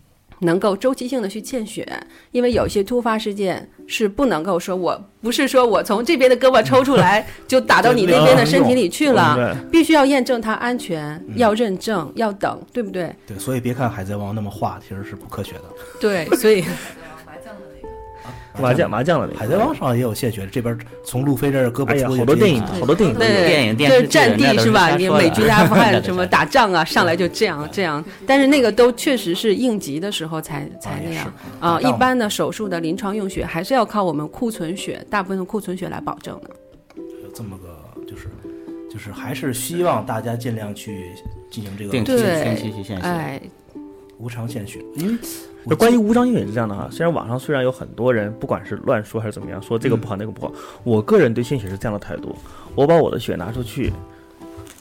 [0.43, 1.87] 能够周期性的去献血？
[2.31, 13.15] 因为有些突发事件是不能够说我不是说我从这边的胳膊抽出来 就打到你那边的身体里去了，必须要验证它安全，嗯要认证，要等，对不对？
[13.27, 15.63] 对，所以别看《海贼王》那么画，其实是不科学的。
[16.01, 16.65] 对，所以
[18.61, 23.19] 麻将麻将的那个海贼王上也有献血，这边从路飞这儿胳膊出去，好多电影，好多电影。
[23.19, 24.95] 对电影电视剧就是战地是吧？
[24.97, 31.81] 你美军在阿富汗什么对对对打仗啊，上来就这样这样，但是那个都确实是应急的时候才才那样啊。
[31.81, 36.51] 一般的手术的临床用血还是要靠我们库存血，大部分的库存血来保证的。
[36.97, 38.29] 有这么个，就是
[38.93, 41.13] 就是还是希望大家尽量去
[41.51, 43.03] 进行这个定期对定期去献血。
[43.03, 43.41] 哎，
[44.19, 45.19] 无偿献血，因为
[45.69, 52.35] 就关于无偿献血是这样的哈，虽然网上虽然有很多人不管是乱说还是怎么样，说这个不好那个不好，我个人对献血是这样的态度，
[52.75, 53.93] 我把我的血拿出去，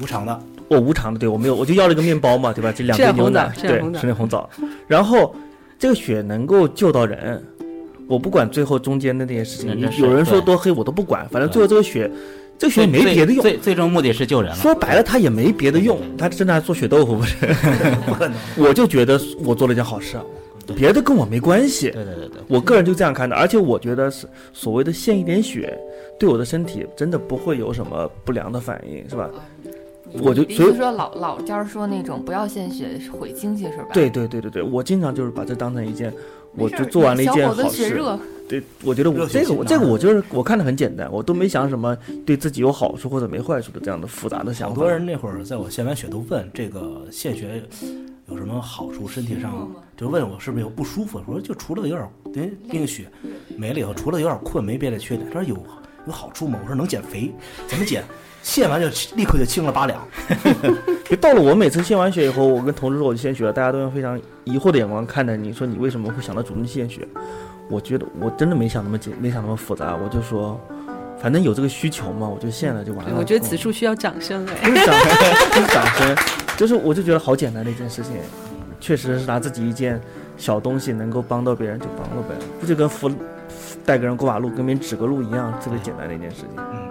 [0.02, 2.72] 无偿的，我无偿的，对我没有，我就要了一个面包嘛，对吧？
[2.76, 4.50] 这两杯牛奶，对枣吃点红，枣
[4.88, 5.36] 然后
[5.78, 7.44] 这个血能够救到人，
[8.08, 12.10] 我不管最后中间的那些事情，有人说多黑我都不管，反正最后这个血，
[12.58, 14.58] 这个血没别的用，最最终目的是救人了。
[14.58, 17.36] 说白了，他也没别的用，他真的还做血豆腐不是？
[18.06, 18.38] 不可能。
[18.58, 20.24] 我就觉得我做了一件好事啊，
[20.76, 21.90] 别的跟我没关系。
[21.92, 25.78] 对对对对，我个人就这样看的，而且我觉得是所谓的献一点血，
[26.20, 29.30] 对我的身体真的不会有什么不良的反应，是吧？
[30.22, 33.88] 我就所以说老老家儿说那种不要献血毁经济是吧？
[33.94, 36.14] 对对对对对，我经常就是把这当成一件，
[36.58, 37.94] 我就做完了一件好小伙子血事。
[37.96, 38.20] 热，
[38.50, 44.76] 对，我觉得我这个我这个我就是我看的很简单，我都没想什么对自己有好处或者没坏处的这样的复杂的想法。
[44.76, 47.64] 好多人那会儿在我献完血都问这个献血
[48.32, 53.06] 有什么好处，身体上就问我是不是有不舒服，我说就除了有点因为那个血
[53.58, 55.28] 没了以后，除了有点困没别的缺点。
[55.30, 55.56] 他说有
[56.08, 56.58] 有好处吗？
[56.62, 57.34] 我说能减肥，
[57.68, 58.04] 怎么减？
[58.42, 60.02] 献完就立刻就轻了八两。
[61.06, 67.08] 就到了我每次献完血以后，我跟同事说我就献血了，大家都用非常疑惑的眼光看着你，说你为什么会想到主动献血？
[67.70, 70.60] 我觉得我真的没想那么简，没想那么复杂，我就说，
[71.22, 73.14] 反正有这个需求嘛，我就献了就完了。
[73.16, 74.70] 我觉得此处需要掌声哎。
[74.70, 76.16] 不是掌声，不是掌声，
[76.62, 78.12] 就是我就觉得好简单的一件事情，
[78.80, 80.00] 确实是拿自己一件
[80.38, 83.10] 小东西能够帮到别人就帮了呗，不就跟扶
[83.84, 86.50] 带个人过马路，跟别人指个路一样，特别简单的一件事情。
[86.58, 86.88] 嗯，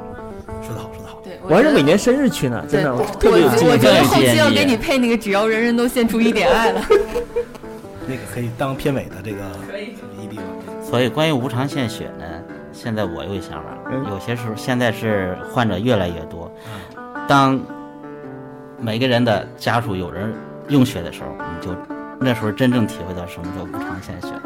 [0.61, 1.21] 说得好，说得好。
[1.23, 3.93] 对，我还是每年生日去呢，真的，我特别有我纪念感。
[3.93, 6.83] 我觉得后期要给你配那个，只要人人都献出一点爱了。
[8.09, 9.39] 那个可以当片尾的这个。
[10.83, 12.25] 所以关于无偿献血呢，
[12.73, 16.51] 现在我有一想法，嗯有些时候现在是患者越来越多，
[17.29, 17.61] 当
[18.83, 20.35] 每个人的家属有人
[20.69, 21.75] 用血的时候，你就
[22.19, 24.43] 那时候真正体会到什么叫无偿献血了。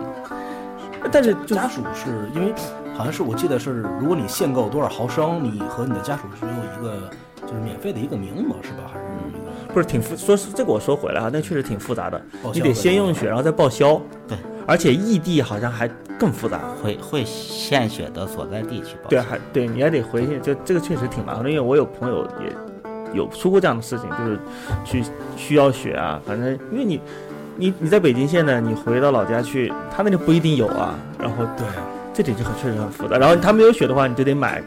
[1.13, 2.53] 但是就家属是因为
[2.97, 7.09] 好像是我记得是，如果你限购多少毫升，你和你的家属只有一个
[7.47, 8.91] 就是免费的一个名额是吧？
[8.93, 9.05] 还是
[9.73, 12.21] 不是挺复，说是这个我说回来啊，那确实挺复杂的，
[12.53, 14.01] 你得先用血，然后再报销。
[14.27, 15.87] 对，而且异地好像还
[16.19, 16.61] 更复杂。
[16.83, 22.53] 会会献血的所在地去报对，还对，你还得回去，就这个确实挺麻烦的，因为我有朋友也
[23.15, 24.39] 有出过这样的事情，就是
[24.85, 25.05] 去
[25.37, 27.01] 需要血啊，反正因为你
[27.57, 31.67] 你你在北京现在，你回到老家去，他那里不一定有啊，然后对，
[32.13, 34.63] 这点就很确实很复杂，然后他没有血的话，你就得买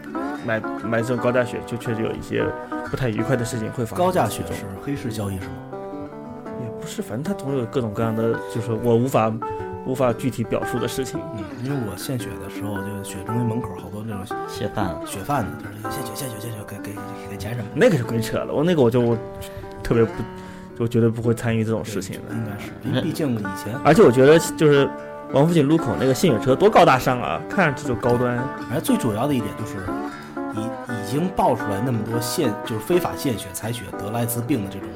[0.45, 2.45] 买买这种高价血，就确实有一些
[2.89, 4.05] 不太愉快的事情会发生。
[4.05, 5.51] 高价血是黑市交易是吗？
[6.61, 9.31] 也不是，反正他总有各种各样的，就是我无法
[9.87, 11.19] 无法具体表述的事情。
[11.37, 16.95] 嗯，因为我献血的时候，就血中心门口好多那种血贩子血贩子，就是献血献血献血，给给
[17.31, 17.67] 给钱什么。
[17.73, 19.17] 那个是鬼扯了，我那个我就
[19.81, 20.11] 特别不，
[20.77, 22.35] 就绝对不会参与这种事情的。
[22.35, 24.89] 应该是，因为毕竟以前，而且我觉得就是
[25.31, 28.37] 王府井路口那个献血车多高大上啊，看上去就高端。
[28.69, 29.77] 而最主要的一点就是，
[30.53, 34.89] 已已经爆出来那么多献就是非法献血采血得了艾滋病的这种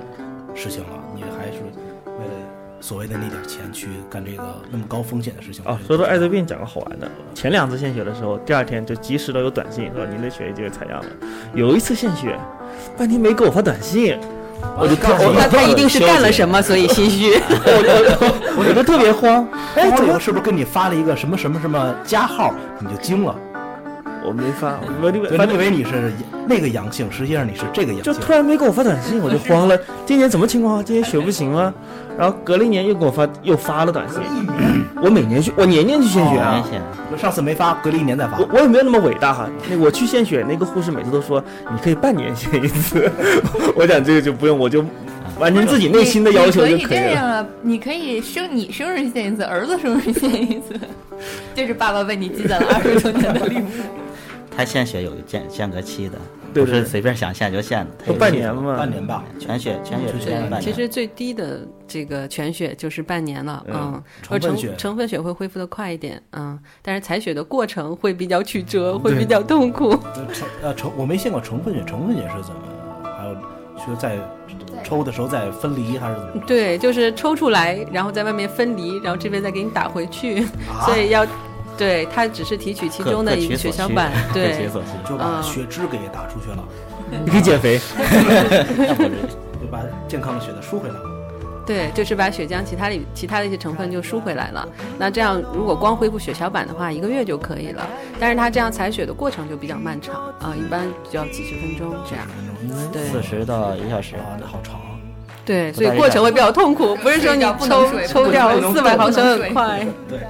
[0.53, 0.89] 事情了
[2.81, 7.07] 所谓的那点钱去干这个那么高风险的事情啊，说到艾滋病，讲个好玩的。
[7.35, 11.05] 前两次献血的时候，第二天就及时的有短信说您的血已经采样了。
[11.53, 12.35] 有一次献血，
[12.97, 14.17] 半天没给我发短信，
[14.79, 17.35] 我就特我那他一定是干了什么，所以心虚。
[17.37, 19.47] 我我我就特别慌。
[19.75, 23.35] 哎，怎么是不是跟你发了一个什么什么什么加号，你就惊了？
[24.25, 24.79] 我没发？
[25.01, 26.11] 我以为对，反正你以为你是
[26.47, 28.19] 那个阳性，实际上你是这个阳性就。
[28.19, 29.77] 突然没给我发短信，我就慌了。
[30.05, 30.83] 今年怎么情况啊？
[30.85, 31.73] 今年血不行吗。
[32.17, 34.19] 然后隔了一年又给我发，又发了短信。
[35.01, 36.63] 我每年去，我年年去献血啊
[37.09, 38.47] 就上次没发，隔了一年再发我。
[38.53, 43.09] 我也没有那么伟大哈，那我去献血，那个护士每次都说你可以半年献一次，
[43.75, 44.85] 我讲这个就不用，我就
[45.39, 47.03] 完成自己内心的要求就可以可以了。
[47.03, 50.79] 这样啊，你可以生你生日献一次，儿子生日献一次，
[51.55, 53.65] 这是爸爸为你积攒了二十多年的礼物。
[54.55, 56.17] 他献血有间间隔期的，
[56.53, 60.61] 对对不是随便想献就献的，它都半年了嘛，半年吧，全血全血之对间半年。
[60.61, 69.97] 其实最低的这个全血就是半年了，嗯成成分血成分血会恢复的快一点，嗯，但是采血的过程会比较曲折，会比较痛苦。
[70.13, 72.61] 呃成呃成我没献过成分血，成分血是怎么？
[73.17, 73.33] 还有
[73.77, 74.17] 需要在
[74.83, 76.43] 抽的时候再分离还是怎么？
[76.45, 81.25] 对，就是抽出来，然后在外面分离，然后这边再给你打回去，啊所以要，
[81.81, 84.69] 对，它只是提取其中的一个血小板， 对。
[85.03, 86.63] 就把嗯血脂给打出去了，
[87.25, 87.79] 你可以减肥。
[89.59, 91.01] 就把健康的血再输回来了。
[91.65, 94.67] 对，就是把血浆其他里其他的一些成分就输回来了。
[94.99, 97.87] 那这样如果光恢复血小板的话，一个月就可以了。
[98.19, 102.27] 但是它这样采血的过程就比较漫长啊、一般就要几十分钟这样。
[102.91, 104.93] 对四十到一小时，啊，那好长啊。
[105.43, 109.83] 对，所以过程会比较痛苦，不是说你抽抽掉四百毫升很快。
[110.07, 110.27] 对，嗯，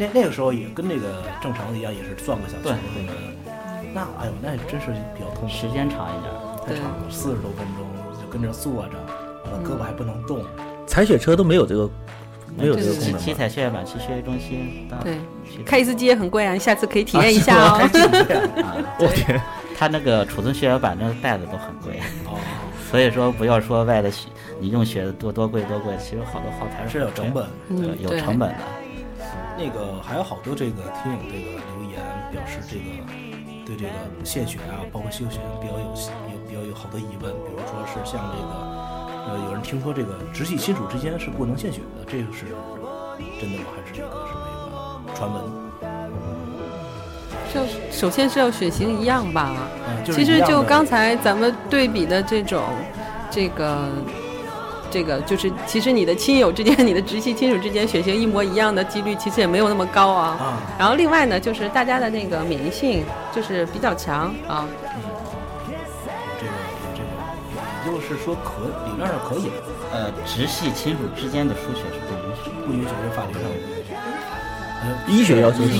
[0.00, 2.62] 那那个时候也跟那个正常的一样，也是转个小圈。
[2.94, 3.14] 对对。
[3.92, 6.32] 那哎呦，那真是比较痛苦，时间长一点，
[6.64, 7.84] 太长了，四十多分钟
[8.18, 8.96] 就跟着坐着，
[9.44, 10.42] 完了胳膊还不能动。
[10.86, 11.90] 采血车都没有这个，
[12.56, 13.18] 没有这个功能。
[13.18, 14.88] 七彩血液板去血液中心。
[15.02, 15.18] 对，
[15.66, 17.80] 开一次机也很贵啊，你下次可以体验一下哦。
[18.98, 19.38] 我天，
[19.76, 22.00] 他那个储存血液板那个袋子都很贵。
[22.24, 22.38] 哦。
[22.90, 24.28] 所以说不要说外的血，
[24.58, 27.46] 你用血多多贵多贵，其实好多耗材是有成本，
[28.00, 28.58] 有成本的。
[29.60, 32.00] 那个还有好多这个听友这个留言
[32.32, 32.82] 表示这个
[33.66, 33.90] 对这个
[34.24, 38.48] 献血啊，包括休血比较有有比较有好多疑问，比如说是像这个
[39.28, 42.46] 呃有人听说这个直系亲属之间是不能献血的，这个是
[43.38, 43.64] 真的吗？
[43.76, 44.54] 还是一个什么一
[45.06, 45.42] 个传闻？
[47.52, 49.54] 就首先是要血型一样吧，
[50.06, 52.62] 其实就刚才咱们对比的这种，
[53.30, 53.88] 这个，
[54.90, 60.58] 这个就是其实你的亲友之间，你的直系亲属之间血型一模一样的几率其实也没有那么高啊。
[60.78, 64.66] 然后另外呢，就是大家的那个免疫性就是比较强啊。
[64.66, 65.02] 嗯
[66.38, 66.52] 这个
[66.94, 67.06] 这个，
[67.86, 69.50] 也就是说可理论上可以。
[69.92, 73.48] 呃，直系亲属之间的输血是不允许，不允许是法律上的。
[75.08, 75.72] 医学要求是，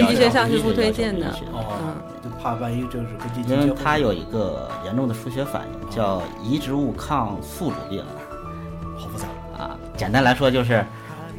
[0.00, 1.26] 医学上是不推荐的。
[1.52, 1.94] 嗯，
[2.24, 3.06] 就怕万一就是
[3.46, 8.02] 跟因为它有一个严重的输血反应，叫移植物抗宿主病。
[10.02, 10.84] 简单来说就是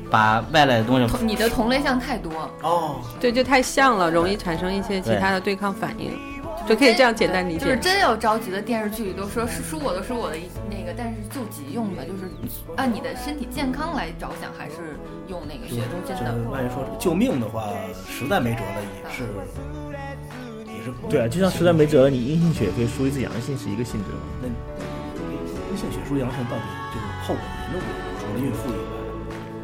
[0.10, 6.18] 把外来的东西，你的同类项太多哦，对，就太像了，容易产生一些其他的对抗反应，
[6.66, 7.66] 就可以这样简单理解。
[7.66, 10.38] 就是真有着急的电视剧里都说是输我的输我的
[10.70, 12.32] 那个，但是救急用的，就是
[12.78, 14.96] 按你的身体健康来着想，还是。
[15.30, 17.64] 用那个血中真的，万一说救命的话，
[18.10, 19.24] 实在没辙了也是，
[20.68, 24.20] 也是对啊，就像实在没辙了，你阴性血可以输一次阳性是一个性质嘛？
[24.42, 24.48] 那
[25.72, 28.13] 阴性血输阳性到底就是后果严重不？
[28.24, 28.94] 除了孕妇以外，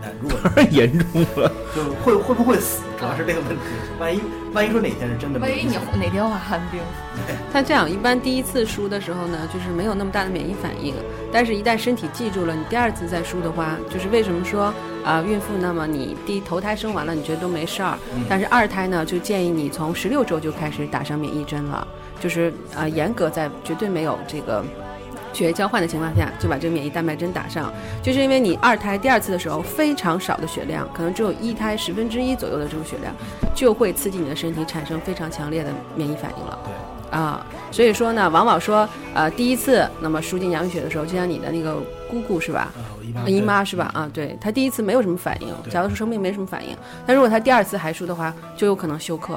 [0.02, 2.82] 那如果 严重了，就会会不会死？
[3.00, 3.64] 主要是这个问题。
[4.00, 4.22] 万一
[4.54, 6.82] 万一说哪天是真的，万一你哪天患寒病？
[7.54, 10.94] 他这样一般第一次输的时候呢，就是没有那么大的免疫反应，
[11.32, 14.74] 但是一旦身体记住了，你第二次再输的话，就是为什么说？
[15.06, 17.98] 啊，孕妇，那么你第一头胎生完了，你觉得都没事儿，
[18.28, 21.88] 但是二胎呢，就建议你从十六周就开始打上免疫针了，
[22.20, 24.62] 就是啊，严格在绝对没有这个
[25.34, 27.72] 血液交换的情况下，就把这个免疫蛋白针打上，
[28.02, 33.14] 就是因为你二胎第二次的时候非常少的血量，可能只有一胎十分之一左右的这种血量，
[33.56, 36.60] 就会刺激你的身体产生非常强烈的免疫反应了。
[36.66, 41.78] 对，啊，所以说呢，往往说，呃，第一次那么输进羊血的时候，就像你的那个
[42.10, 42.72] 姑姑是吧？
[43.26, 43.90] 姨妈是吧？
[43.94, 46.76] 啊，对，她第一次没有什么反应，假如说生病没什么反应，
[47.06, 49.36] 但如果她第二次还输的话，就有可能休克。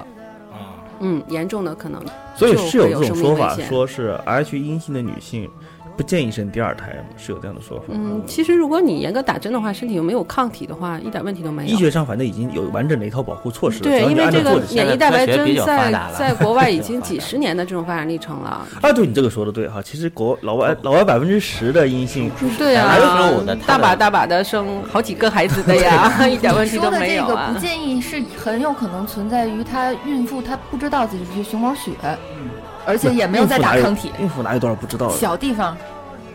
[0.51, 2.03] 啊，嗯，严重的可能。
[2.37, 5.51] 所以是有这种说法，说是 H 阴性的女性。
[5.97, 7.85] 不建议生第二胎是有这样的说法。
[7.89, 11.69] 嗯，其实如果你严格打针的话，身体又没有抗体的话，一点问题都没有。
[11.69, 13.85] 医学上反正已经有完整的一套保护措施了。
[13.85, 18.67] 对，因为这个免疫蛋白针在在国外已经 几十年的这种发展历程了。
[18.81, 22.97] 啊，对你这个说的对哈，其实国老外老外百分之十的阴性，对啊，
[23.67, 27.53] 大把大把的生好几个孩子的呀， 一点问题都没有啊。
[27.53, 31.91] 不建议是很有可能存在于她孕妇她不知道自己是熊猫血。
[32.87, 35.09] 而且也没有再打抗体，孕妇哪有多少不知道？
[35.11, 35.77] 小地方，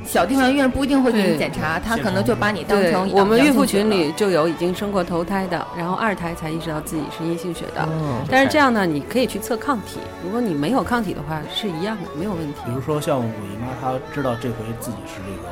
[0.06, 3.12] 小地方医院不一定会给你检查，他可能就把你当成。
[3.12, 7.88] 我们孕妇群里就有已经生过头胎的，然后二胎才意识到自己是阴性血的。
[8.30, 12.60] 但是这样呢，你可以去测抗体，如果你没有抗体的话，是一样的，没有问题。
[12.66, 15.50] 比如说像我姨妈，她知道这回自己是这个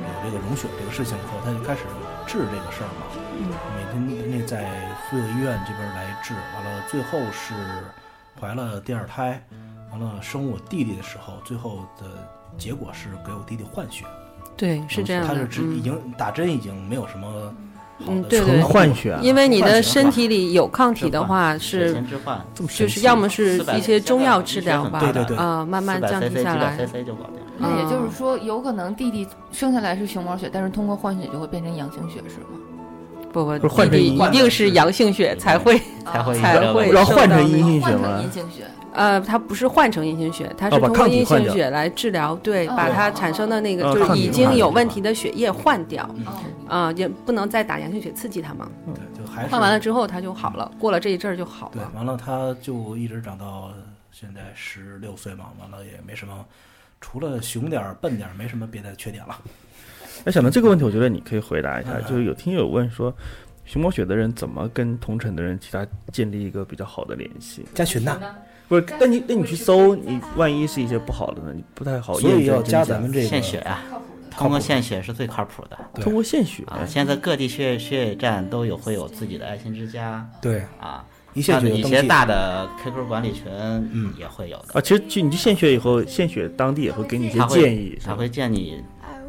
[0.00, 1.80] 有这个溶血这个事情以后，她就开始
[2.26, 3.06] 治这个事儿嘛。
[3.74, 4.66] 每天那在
[5.08, 7.54] 妇幼医院这边来治，完了最后是
[8.38, 9.42] 怀了第二胎。
[9.90, 12.06] 完了，生我弟弟的时候，最后的
[12.56, 14.04] 结果是给我弟弟换血。
[14.56, 17.54] 对，是这样他是只已经打针，已经没有什么
[18.06, 19.18] 嗯，对对换血。
[19.22, 22.02] 因为你的身体里有抗体的话，是
[22.54, 26.76] 就是要么是一些中药治疗吧，对对对，啊，慢慢降低下来。
[27.58, 32.58] 那也就是说，有可能弟弟生下来是熊猫血，但是通过换血就会变成阳性血，是吗？
[33.32, 38.20] 不不，换成一定是阳性血才会才会才会要换成阴性血吗？
[38.22, 38.64] 阴性血。
[38.92, 46.08] 呃，它不是换成阴性血，它是通过阴性血来治疗，对，把它产生的那个就是已经有问题的血液换掉，
[46.68, 48.68] 啊，也不能再打阳性血刺激它嘛。
[48.86, 51.72] 对，就还换完了之后它就好了，过了这一阵儿就好了。
[51.74, 53.70] 对，完了它就一直长到
[54.10, 56.44] 现在十六岁嘛，完了也没什么，
[57.00, 59.38] 除了熊点儿笨点儿，没什么别的缺点了。
[60.24, 63.14] 哎，想到这个问题，我觉得你可以回答一下，就是有听友问说，
[63.64, 67.64] 熊猫血的人怎么跟同城的人其他建立一个比较好的联系？
[67.74, 68.18] 加群呐。
[68.68, 71.52] 不是，那你那你去搜，你万一是一些不好的呢？
[71.52, 72.14] 你不太好。
[72.14, 73.82] 所以要加咱们这个献血啊，
[74.30, 76.86] 通过献血是最靠谱的对通过献血，啊！
[76.86, 81.04] 现在各地血血液站都有会有自己的爱心之家对，啊，
[81.34, 84.74] 一献像一些大的 QQ 管理群，嗯也会有的。
[84.74, 88.80] 啊，其实去你去献血以后，献血当地也会给你一些他会建议，他会建议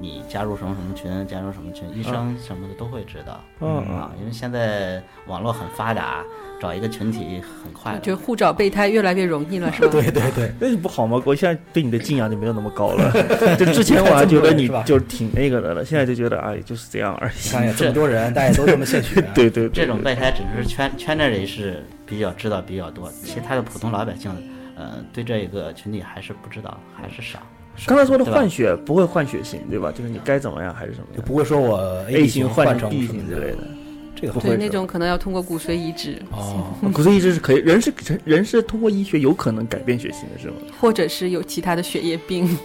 [0.02, 3.40] 你加入什么什么群，加入什么群，医生什么的都会知道。
[3.60, 6.24] 嗯嗯啊，因为现在网络很发达，
[6.60, 8.00] 找一个群体很快的。
[8.00, 9.90] 就互找备胎越来越容易了， 是吧？
[9.92, 11.22] 对对对，那就不好吗？
[11.24, 13.12] 我现在对你的敬仰就没有那么高了。
[13.56, 17.34] 就之前我还觉得你就是挺那个的了，现在就觉得哎，就是这样而已。
[17.44, 24.32] 你看呀，这么多人，大家都这么兴趣，对对，对这种备胎只是圈圈内人士比较知道比较多，其他的普通老百姓，
[24.76, 27.40] 呃，对这一个群体还是不知道，还是少。
[27.88, 29.92] 刚才说的换血不会换血型，对吧？
[29.92, 31.78] 就是你该怎么样还是什么样就不会说我
[32.08, 33.58] A 型型换成成 B 型之类的。
[34.16, 37.92] 这个对，不会是那种可能要通过骨髓移植，哦， 骨髓移植是可以，人是
[38.24, 40.56] 人是通过医学有可能改变血型的，是吗？
[40.80, 42.58] 或者是有其他的血液病，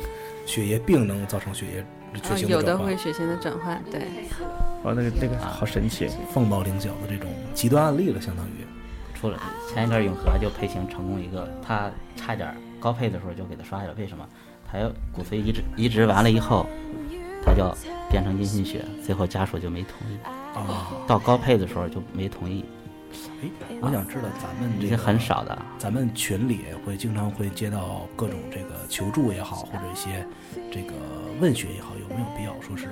[0.45, 1.85] 血液病能造成血液
[2.23, 3.83] 血啊有的转换会血型的转换。
[3.91, 4.03] 对，
[4.83, 6.09] 哦，那个那个好神奇。
[6.33, 8.67] 凤毛麟角的这种极端案例了，相当于
[9.19, 9.41] 出了
[9.73, 14.27] 前一段永和就配型成功一个，他差点儿高配的时候就给他刷下来，为什么？
[14.77, 16.67] 他要骨髓移植移植完了以后，
[17.43, 17.75] 他就
[18.11, 20.19] 变成阴性血，最后家属就没同意。
[20.55, 22.63] 哦，到高配的时候就没同意，
[23.43, 23.49] 哎，
[23.81, 25.59] 我想知道咱们这个已经很少的。
[25.79, 30.27] 咱们群里会经常会接到各种这个求助也好，或者一些
[30.71, 30.93] 这个
[31.41, 32.87] 问询也好，有没有必要说是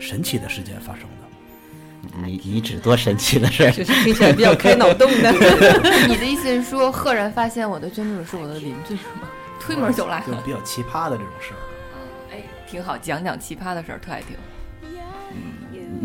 [0.00, 2.18] 神奇的事件发生的？
[2.24, 3.70] 你你指多神奇的事儿！
[3.72, 5.30] 就是听起来比较开脑洞的。
[6.08, 9.28] 你的意思是说，赫然发现我的捐助者是我的邻居是吗？
[9.60, 11.58] 推门就来了，就比较奇葩的这种事儿。
[12.32, 14.36] 哎，挺好，讲讲奇葩的事儿，特爱听。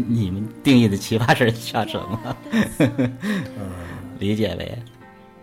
[0.08, 2.38] 你们定义的奇葩事儿叫什么？
[2.80, 3.12] 嗯，
[4.20, 4.78] 理解为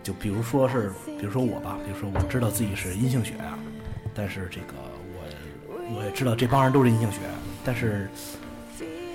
[0.01, 3.59] 就比如说是，比如说我吧，比如说我知道自己是阴性血啊，
[4.15, 4.73] 但是这个
[5.07, 7.19] 我我也知道这帮人都是阴性血，
[7.63, 8.09] 但是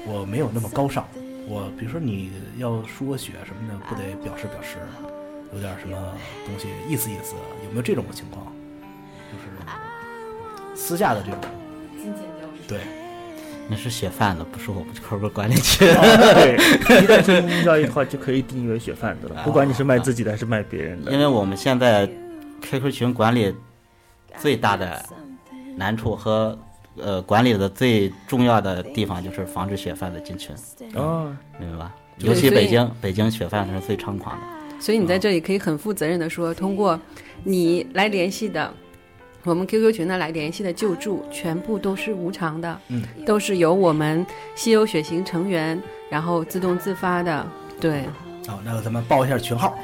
[0.06, 1.06] 我没有那么高尚。
[1.48, 4.78] 我比如说你要输个血什么的，不得表示表示，
[5.52, 5.96] 有点什么
[6.46, 7.34] 东西意思意思，
[7.64, 8.46] 有没有这种情况？
[9.32, 11.40] 就是私下的这种，
[12.68, 12.80] 对，
[13.68, 15.86] 那是血贩子，不是我们 QQ 管理群。
[15.88, 16.56] 对，
[17.02, 21.12] 一旦是交易的话，就可以定义为血贩子了，不管你是卖自己的还是卖别人的。
[21.12, 22.08] 因为我们现在
[22.62, 23.54] QQ 群管理
[24.38, 25.02] 最大的
[25.76, 26.58] 难处和
[26.96, 30.54] 呃管理的最重要的地方就是防止血贩子进群，
[30.94, 31.94] 哦，明白吧？
[32.18, 34.42] 尤其北京，北京血贩子是最猖狂的。
[34.80, 37.00] 所以你在这里可以很负责任的说，通过
[37.42, 38.72] 你来联系的，
[39.44, 44.24] 我们 QQ 群呢来联系的救助，全部都是无偿的，嗯，都是由我们
[44.54, 45.80] 稀有血型成员
[46.10, 47.46] 然后自动自发的，
[47.78, 48.04] 对，
[48.46, 49.78] 好，那咱们报一下群号，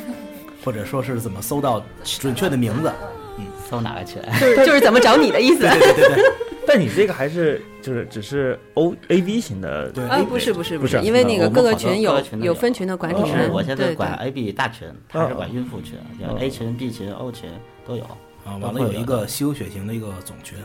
[0.64, 1.82] 或者说是怎么搜到
[2.20, 2.92] 准确的名字。
[3.38, 3.46] 嗯。
[3.70, 4.20] 搜哪个群？
[4.40, 5.60] 就是就是怎么找你的意思。
[5.60, 6.24] 对对对对，
[6.66, 10.04] 但你这个还是就是只是 O A B 型的，对。
[10.04, 12.46] 啊，不是不是不是因为那个各个群有个群有。
[12.46, 15.98] 有分群的管理哦员，我现在对管 AB 大群，他是管孕妇群
[16.38, 17.50] ，A 群、B 群、O 群
[17.86, 18.06] 都有。
[18.48, 20.56] 啊，完了有一个稀有血型的一个总群，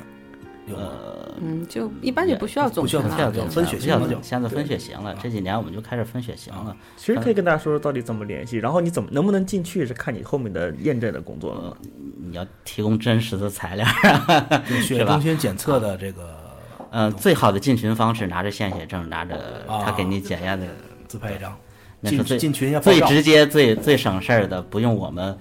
[0.67, 0.77] 有
[1.41, 3.49] 嗯，就一般就不需要总不需要群了总群。
[3.49, 5.15] 叫分血型了就现在分血型了。
[5.21, 6.75] 这几年我们就开始分血型了。
[6.95, 11.77] 其实可以跟大家说说到底怎么联系，然后你怎么能不能进去是看你后面的验证的工作了嘛。
[12.25, 13.85] 你要提供真实的材料。
[14.69, 16.39] 就血液是吧中心检测的这个
[16.91, 19.35] 嗯，最好的进群方式，拿着献血证，拿着
[19.67, 20.67] 啊他给你检验的，
[21.07, 21.51] 自拍一张，
[22.03, 25.35] 进那是最进群最照直接、最最省事儿的，不用我们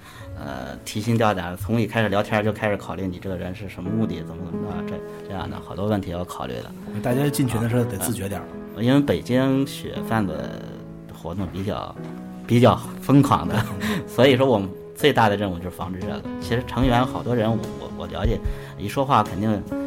[0.45, 6.71] 呃提心吊胆，从一开始聊天就开始考虑你这个人是什么目的，怎么怎么着，这这样的好多问题要考虑的。
[7.03, 8.47] 大家进群的时候得自觉点儿。
[8.81, 10.35] 因为北京血贩子
[11.13, 11.95] 活动比较
[12.47, 13.55] 比较疯狂的，
[14.09, 14.67] 所以说我们
[14.97, 16.23] 最大的任务就是防止这个。
[16.41, 18.41] 其实成员好多人我我我了解，
[18.79, 19.82] 一说话肯定呃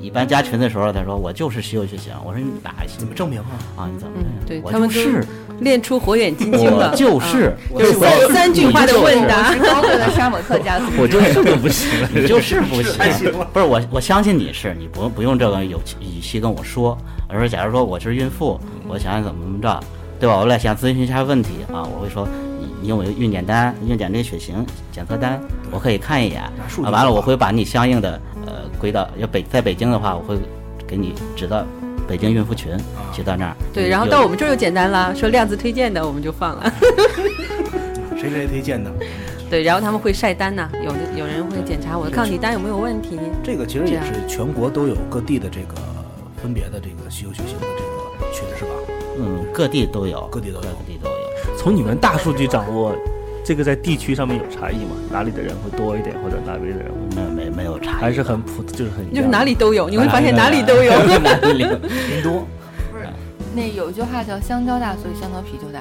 [0.00, 3.46] 一般加群的时候他说我就是稀有血型，我说你哪怎么证明啊？
[3.76, 3.88] 啊？
[3.92, 4.14] 你怎么
[4.46, 5.24] 对他们是
[5.60, 9.58] 练出火眼金睛了，我就是嗯就是三三句话的问答是。
[9.60, 10.86] 高贵的沙漠特家族。
[10.98, 16.96] 我就是都不行了， 你就是不行，不是我，我相信你是，你不不用这个有语气跟我说，
[17.28, 19.80] 我说假如说我是孕妇，我想想怎么怎么着，
[20.18, 20.36] 对吧？
[20.36, 22.26] 我来想咨询一下问题啊，我会说
[22.58, 25.38] 你你有没有孕检单、孕检这个血型检测单，
[25.70, 26.42] 我可以看一眼，
[26.78, 28.18] 完了我会把你相应的
[28.50, 30.36] 呃归到要北在北京的话，我会
[30.86, 31.64] 给你指到
[32.06, 32.76] 北京孕妇群，
[33.12, 36.72] 去到那儿，对，然后到我们这儿就简单了，说量子推荐的我们就放了。
[38.18, 38.90] 谁谁推荐的？
[39.48, 43.18] 对，然后他们会晒单呐、有的有人会检查我的抗体单有没有问题。
[43.42, 45.74] 这个其实也是全国都有各地的这个
[46.40, 48.70] 分别的这个稀有血型的这个群是吧？
[49.18, 51.56] 嗯各地都有，各地都有各地都有。
[51.58, 52.94] 从你们大数据掌握
[53.50, 54.94] 这个在地区上面有差异吗？
[55.10, 60.92] 哪里的人会多一点，或者哪里的人会没没没有差异，还是很普，就是很就是哪里都有，你会发现哪里都有。
[61.18, 61.80] 哪里 人
[62.22, 62.46] 多，
[62.92, 63.08] 不是，
[63.52, 65.80] 那有一句话叫“香蕉大，所以香蕉皮就大。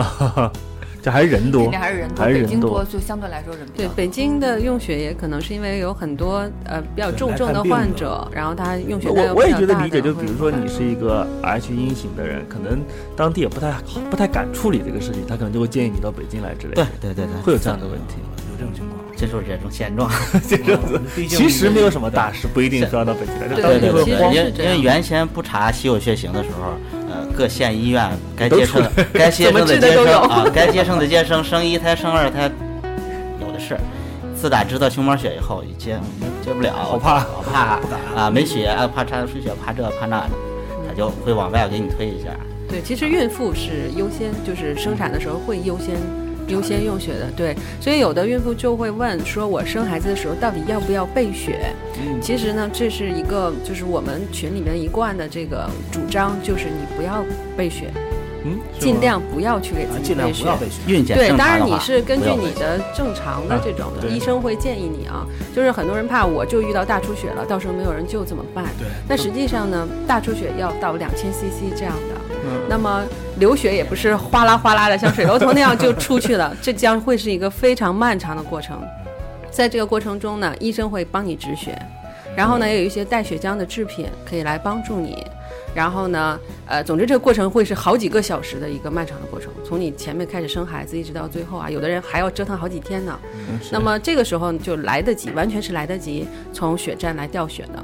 [0.00, 0.50] 啊，
[1.02, 2.24] 这还是人”，多肯定，还是人多。
[2.24, 3.96] 还是人多北京多，就相对来说人比对较多。
[3.96, 12.82] 北京的用血也可能是因为有很多呃比较重症的患者，然后他用血量我我也觉得理解，就比如说你是一个 H 阴型的人，可能
[13.16, 13.80] 当地也不太好
[14.10, 18.16] 不太敢处理这个事情，他可能就会建议你到北京来之类对的，对对对，会有这样的问题。
[18.50, 19.00] 有这种情况。
[19.16, 20.10] 这就是这种现状。
[21.28, 26.72] 其实没有什么大事，不一定非要到北京来，对对对因为因为原先不查稀有血型的时候，
[27.10, 32.50] 呃，各县医院该接 生的该接生的都有生啊，该接生的接生，生一胎生二胎
[33.40, 33.76] 有的是。
[34.36, 35.98] 自打知道熊猫血以后，接
[36.42, 37.78] 接不了，我怕我怕
[38.18, 40.30] 啊，没血啊，怕查出血，怕这怕那的，
[40.88, 42.30] 他就会往外给你推一下。
[42.66, 45.96] 对，其实孕妇是优先，就是生产的时候会优先
[46.50, 51.72] 优先用血的，对，所以有的孕妇就会问说，我生孩子的时候到底要不要备血？
[51.96, 52.20] 嗯。
[52.20, 57.24] 其实呢，这是一个就是我们群里面一贯的这个主张，就是你不要
[57.56, 57.90] 备血，
[58.44, 60.14] 嗯，尽量不要去给啊自己备血。
[60.14, 60.56] 尽量不要。
[60.56, 60.80] 备血。
[60.86, 68.64] 对，孕检正当然你是根据你的正常的啊这种医生会建议你啊，就是很多人怕我就遇到大出血了，到时候没有人救怎么办？
[68.78, 72.19] 对，但实际上呢，大出血要到两千 CC 这样的，嗯
[72.70, 73.04] 那么
[73.40, 78.80] 流血也不是哗啦哗啦的像水龙头那样就出去了，这将会是一个非常漫长的过程。
[79.50, 81.76] 在这个过程中呢，医生会帮你止血，
[82.36, 85.26] 然后呢，也有一些带血浆的制品可以来帮助你。
[85.74, 93.18] 然后呢，呃，总之这个过程会是好几个小时的一个漫长的过程，从你前面开始生孩子一直到最后啊，有的人还要折腾好几天呢。
[93.48, 97.82] 嗯那么这个时候就来得及，完全是来得及从血站来调血的。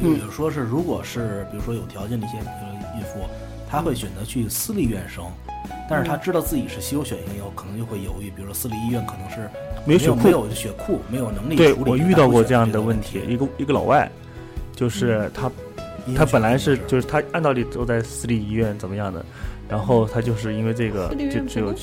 [0.00, 3.20] 嗯比如说是，如果是比如说有条件的一些呃孕妇，
[3.72, 5.24] 她会选择去私立医院生，
[5.88, 9.48] 但是他知道自己是稀有血型以后，可能就会犹豫，比如说私立医院可能是
[9.86, 10.16] 没有血库。
[10.22, 14.10] 没有血库，没有能力对处理我遇到过这样的问题，一个一个老外，
[14.76, 15.50] 就是他
[16.14, 19.24] 他本来是就是他按道理都在私立医院怎么样的，
[19.70, 21.74] 然后他就是因为这个就只有？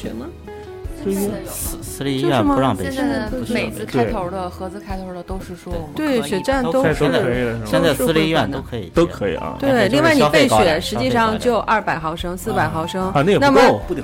[1.04, 1.46] 现在有。
[1.50, 6.94] 私私立医就是吗院不让备现血，在美字开头的、合字开头的都是说我们对，血站都是
[7.66, 7.82] 现？
[7.82, 9.56] 在私立医院都可以都可以啊。
[9.60, 13.60] 对，另外你备血实际上点就二百毫升、四百毫升啊，那也那么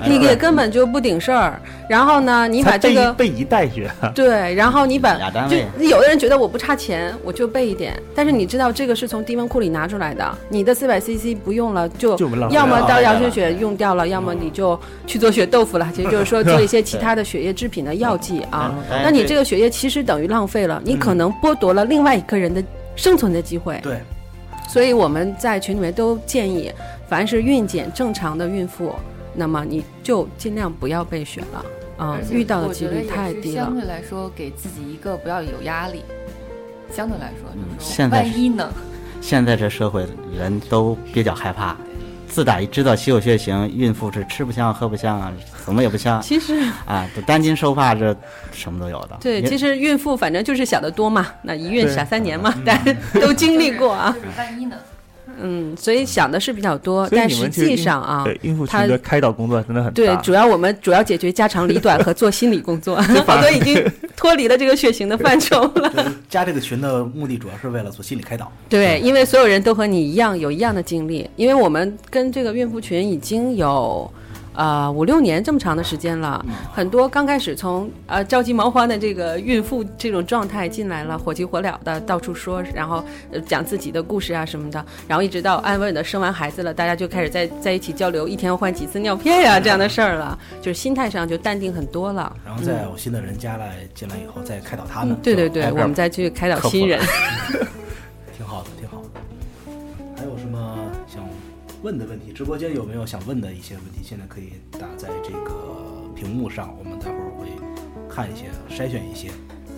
[0.06, 1.60] 你也根本就不顶事儿。
[1.88, 5.14] 然后呢，你把这个备一备一袋血，对，然后你把
[5.48, 12.16] 就有的人觉得我不差钱，我就备一点，但是你知道这个是从低温库里拿出来的，你的四百 CC 不用了就
[12.50, 18.74] 要么了到羊血血用掉了，要么你就去做血豆腐了，其实就是说 做一些其他的血液制品的药剂啊。
[18.90, 22.62] 哎那你这个血液其实等于浪费了，你可能剥夺了另外一个人的
[22.94, 23.78] 生存的机会。
[23.82, 24.00] 对，
[24.68, 26.72] 所以我们在群里面都建议，
[27.08, 28.94] 凡是孕检正常的孕妇，
[29.34, 31.64] 那么你就尽量不要备血了
[31.98, 33.74] 啊遇到的几率太低了相。
[33.74, 36.02] 对来说，给自己一个不要有压力。
[36.92, 38.72] 相对来说，就是说，现在万一呢？
[39.20, 40.06] 现在这社会
[40.38, 41.76] 人都比较害怕，
[42.36, 45.32] 自打一知道稀有血型，孕妇是吃不香喝不香啊，
[45.64, 46.52] 怎么也不香其实
[46.84, 48.14] 啊，都担惊受怕，这
[48.52, 49.16] 什么都有的。
[49.22, 54.14] 对，其实孕妇反正就是想得多嘛，那一孕对傻三年嘛，大家都经历过啊。
[54.14, 54.76] 就是万一呢？
[55.40, 59.92] 嗯，所以想的是比较多，但实际上啊，对孕妇他群的开导工作真的很。
[59.92, 63.84] 对，主要我们主要解决家长里短和 做心理工作， 好多已经
[64.16, 66.12] 脱离了这个血型的范畴了。
[66.28, 68.50] 加这个群的目的主要是为了做心理开导。
[68.68, 74.10] 对，因为所有人都和你一样有一样的经历，因为我们跟这个孕妇群已经有。
[74.56, 92.34] 呃，五六年这么长的时间了，很多刚开始从呃着急忙慌的这个孕妇这种状态进来了，火急火燎的到处说，然后、呃、讲自己的故事啊什么的，然后一直到安稳的生完孩子了，大家就开始在在一起交流，一天要换几次尿片呀、这样的事儿了，就是心态上就淡定很多了。
[92.44, 96.98] 然后再有新的人加来进来以后，再开导他们嗯，，对对对，我们再去开导新人。
[98.36, 99.20] 挺好的，挺好的。
[101.86, 102.32] 问的问题？
[102.32, 104.00] 直播间有没有想问的一些问题？
[104.02, 107.46] 现在可以打在这个屏幕上，我们待会儿会
[108.12, 109.30] 看一些，筛选一些。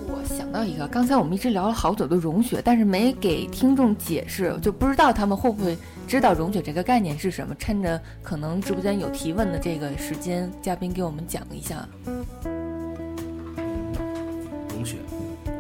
[0.07, 7.55] 我想到一个，刚才我们一直聊了好久的溶血，但是没给听众解释，就不知道他们会不会知道溶血这个概念是什么。
[7.59, 11.87] 趁着可能直播间有提问的这个时间，嘉宾给我们讲一下。
[14.71, 14.97] 溶血，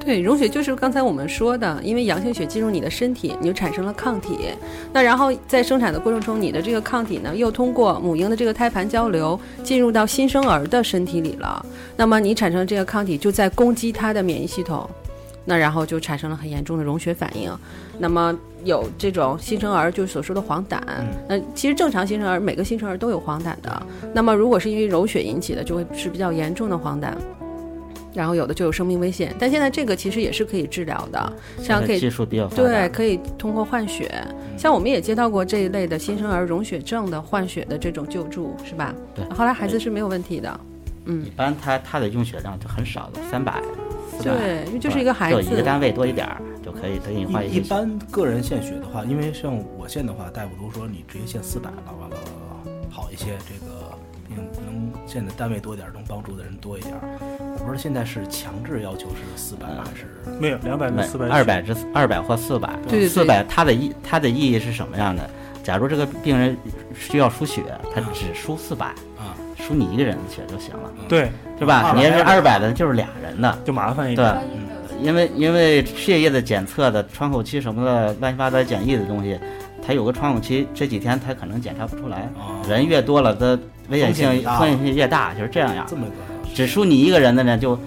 [0.08, 4.38] 对，溶血就是刚才我们说的，因为阳性血进入你的身体，你就产生了抗体。
[4.90, 11.62] 那然后在生产的过程中，你的这个抗体呢，又通过母婴的这个胎盘交流，进入到新生儿的身体里了。
[11.94, 14.88] 那么你产生这个抗体，就在攻击它的免疫系统。
[15.44, 17.54] 那然后就产生了很严重的溶血反应。
[17.98, 18.34] 那么
[18.64, 20.78] 有这种新生儿就是所说的黄疸，
[21.28, 23.82] 那其实正常新生儿每个新生儿都有黄疸的。
[24.14, 27.12] 那么如果是因为溶血引起的，就会是比较严重的黄疸。
[28.18, 34.12] 然后有的就有生命危险，但现在这个其实也是可以治疗的，像可以技术比较发达对，可以通过换血。
[34.56, 38.92] 像我们也接到过这一类的新生儿溶血症的换血的这种救助，是吧？
[39.14, 40.60] 对后来孩子是没有问题的。
[41.04, 43.62] 嗯一，般他他的用血量就很少的，三百、
[44.20, 47.60] 对，因为就是一个孩子就一个，单位多一点儿就可以，他给你换一一一。
[47.60, 52.16] 般个人献血的话，因为像我献的话，大夫都说你直接献四百了，完了
[52.90, 53.77] 好一些，这个并
[55.08, 56.94] 能献的单位多一点，能帮助的人多一点。
[57.30, 60.06] 我不知道现在是强制要求是四百还是
[60.38, 65.28] 没有两百跟四百二百至二百或四百，对四百它的意它的意义是什么样的？
[65.64, 66.56] 假如这个病人
[66.94, 67.62] 需要输血，
[67.94, 68.86] 他只输四百，
[69.16, 69.32] 啊？
[69.56, 71.94] 输你一个人的血就行了，对，是吧？
[71.96, 74.38] 你要是二百的，就是俩人的，就麻烦一点
[74.88, 79.38] 对。，因为因为血液的检测的窗口期什么的乱七八糟检疫的东西，
[79.86, 85.96] 它有个窗口期，这几天它可能检查不出来，哦人越多了，它危险性风险性越大，就是这样呀这。
[85.96, 86.12] 么个
[86.54, 87.78] 只输你一个人的呢，就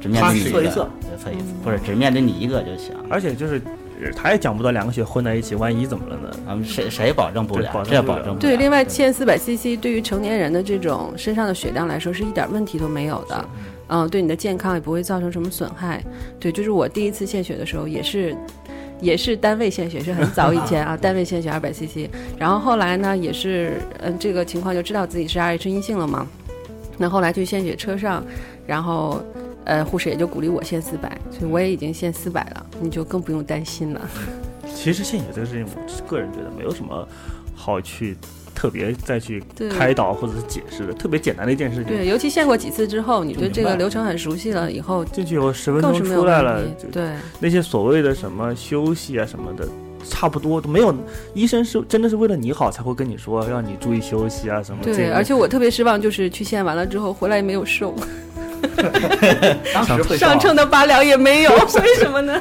[0.00, 2.94] 只面对你一个，测一测就测一次，不是只面对你一个就行。
[3.08, 3.60] 而且就是
[4.02, 6.36] 呃他也讲不到两个血混在一起，万一怎么了呢？
[6.48, 7.70] 嗯，谁谁保证不了？
[7.72, 8.38] 保证不了这保证不了。
[8.40, 13.48] 对，另外千四百 CC 对于成年人的这种身上的血量来说是一点问题都没有的，
[13.88, 16.02] 嗯，对你的健康也不会造成什么损害。
[16.38, 18.36] 对，就是我第一次献血的时候也是。
[19.02, 26.26] 也是单位献血，是很早以前啊， 单位献血二百 CC，然后后来呢，也是嗯、这个情况就知道自己是 RH 阴性了嘛。
[26.96, 28.24] 那后来去献血车上，
[28.64, 29.20] 然后
[29.64, 34.00] 呃护士也就鼓励我献四百，所以我也已经献四百了，你就更不用担心了。
[34.72, 37.06] 其实献血这个事情，我个人觉得没有什么
[37.54, 38.16] 好去
[38.62, 39.42] 特别再去
[39.76, 41.86] 开导或者是解释的，特别简单的一件事情。
[41.86, 46.62] 对，尤其献过几次之后，你对这个流程很熟悉了，以后进去以后十分钟出来了。
[46.92, 47.10] 对，
[47.40, 49.66] 那些所谓的什么休息啊什么的，
[50.08, 50.94] 差不多都没有。
[51.34, 54.78] 医生是真的是为了你好才会跟你说，让你注意休息啊什么。
[54.84, 57.92] 这对，而且我特别失望，就是去献完了之后回来也没有瘦，
[59.74, 61.50] 当时会上秤的八两也没有，
[61.82, 62.40] 为什么呢？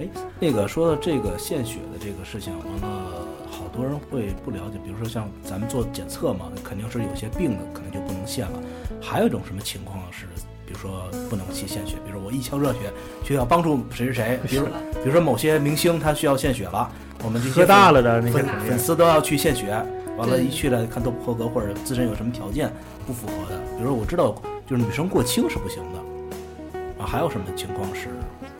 [0.00, 0.08] 哎
[0.40, 3.25] 那个说到这个献血的这个事情，完了，
[3.66, 8.62] 好多人会不了解，比如说像咱们做检测嘛，肯定是有些病的可能就不能献了。
[9.02, 10.24] 还有一种什么情况是，
[10.64, 12.92] 比如说不能去献血，比如说我一腔热血，
[13.24, 16.88] 需要帮助谁谁谁， 比如比如说某些明星他需要献血了，
[17.24, 18.38] 我们这些喝大了的那些
[18.68, 18.94] 粉丝。
[18.94, 19.72] 都要去献血，
[20.16, 22.72] 完了，一去了看都不合格，或者自身有什么条件
[23.04, 28.10] 不符合的，比如说我知道就是女生过轻是不行的，啊，还有什么情况是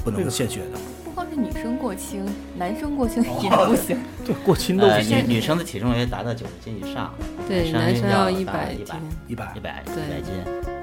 [0.05, 0.79] 不能献血的？
[1.17, 2.27] 不光是女生过轻，
[2.59, 3.97] 男生过轻也不行。
[4.23, 5.17] 对过轻都呃，不行。
[5.27, 7.11] 女女生的体重也达到九十斤以上，
[7.49, 8.99] 对，男生要要一百斤一百，
[9.29, 10.35] 一百一百一对百斤。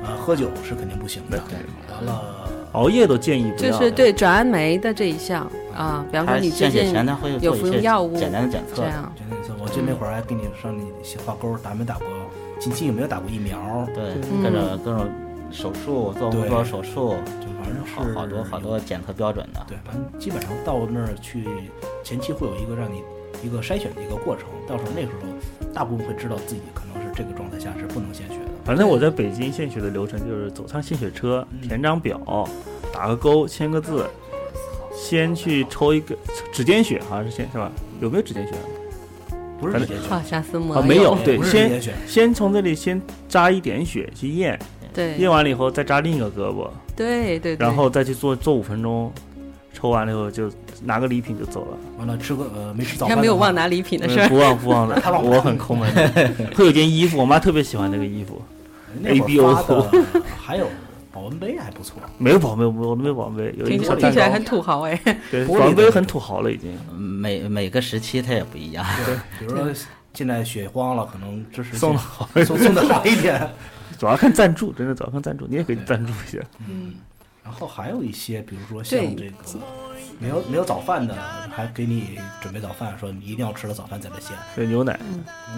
[0.04, 1.38] 啊，喝酒是肯定不行的。
[1.48, 1.60] 对
[1.94, 3.72] 完了，熬夜都建议不要。
[3.72, 6.92] 就是对转氨酶的这一项啊，比方说你最近
[7.40, 12.08] 有服用药物简单的检测这，样，就那次我记得那会儿还给你上你写画勾，打没打过？
[12.60, 13.88] 近期有没有打过疫苗？
[13.94, 15.08] 对嗯各种各种
[15.54, 19.64] 手术做不对做手术，就反正好是好多好多检测标准的。
[19.68, 21.46] 对，反正基本上到那儿去，
[22.04, 23.04] 前期会有一个让你
[23.44, 28.52] 一个筛选的一个过程，到时候那时候大部分会知道自己可能是这个状态下是不能献血的。
[28.66, 32.20] 反正我在北京献血的流程就是走上献血车，嗯填张表，
[32.92, 34.06] 打个勾，签个字，
[34.96, 36.16] 先去抽一个
[36.52, 37.72] 指尖血，好像是先是吧？
[38.02, 38.54] 有没有指尖血？
[39.60, 40.38] 不是指尖血，
[40.74, 44.60] 啊没有对先先从这里先扎一点血去验，
[44.94, 49.12] 对印完了以后再扎另一个胳膊，对对，对然后再去做做五分钟，
[49.74, 50.52] 抽完了以后就
[50.84, 51.78] 拿个礼品就走了。
[51.98, 54.28] 完了吃个呃没吃早应该饭，没有忘拿礼品的事儿。
[54.28, 56.48] 嗯不忘不忘的他忘，我很抠门的。
[56.56, 58.42] 会有件衣服，我妈特别喜欢那个衣服
[59.04, 59.88] ，ABO
[60.40, 60.68] 还有
[61.12, 64.44] 保温杯还不错，没有保温杯，我都没有保温杯，有一听个小蛋糕听起来很。
[64.44, 65.00] 土豪哎，
[65.32, 66.72] 对，保温杯很土豪了已经。
[66.96, 68.86] 每每个时期它也不一样。
[69.40, 69.68] 比如说
[70.14, 73.50] 现在雪荒了，可能支持送的好送送的好一点。
[73.98, 76.40] 主要看赞助，真的主要看赞助，你也可以赞助一下。
[76.68, 76.94] 嗯，
[77.44, 79.60] 然后还有一些，比如说像这个
[80.20, 81.16] 没有没有早饭的，
[81.52, 84.38] 还给你准备早饭，说你一定要吃了早饭再来献。
[84.56, 84.98] 对，牛奶，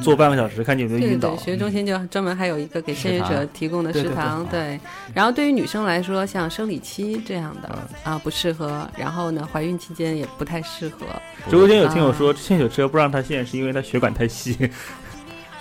[0.02, 1.44] 坐半个小时，看你有没有晕倒对对对，。
[1.44, 4.80] 血液中心就专门还有一个给献血者提供的对对对食堂，对。
[5.14, 7.70] 然后对于女生来说，像生理期这样的
[8.04, 11.06] 啊不适合，然后呢怀孕期间也不太适合。
[11.50, 14.58] 直播间有听友说，献血车不让他献，是因为他血管太细。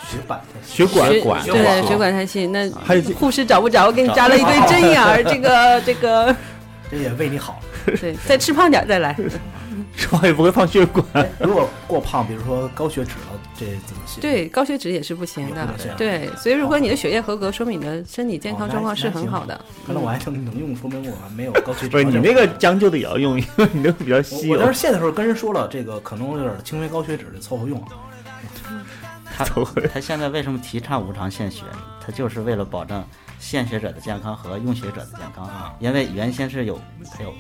[0.04, 1.42] 血管血管血管
[1.80, 6.36] 对血管太细，那还有护士找不着，给你扎了一堆针眼儿，这个这个，
[6.90, 7.60] 这也为你好。
[8.00, 9.16] 对，再吃胖点再来。
[9.96, 11.06] 吃胖也不会胖血管。
[11.38, 14.20] 如果过胖，比如说高血脂了，这怎么行？
[14.20, 15.68] 对，高血脂也是不行的。
[15.96, 19.60] 对，所以如果你的血液合格，说明你的身体健康状况是很好的。
[19.86, 21.88] 可能我还能能用，说明我没有高血脂。
[21.90, 24.74] 不是你那个将就的也要用，因为你那个比较稀有我我当。
[24.74, 27.80] 时献的时候跟人说了，这个可能有点轻微高血脂，凑合用。
[29.36, 29.44] 他
[29.92, 31.62] 他现在为什么提倡无偿献血？
[32.04, 33.02] 他就是为了保证
[33.38, 35.74] 献血者的健康和用血者的健康啊。
[35.80, 36.78] 因为原先是有
[37.10, 37.32] 他有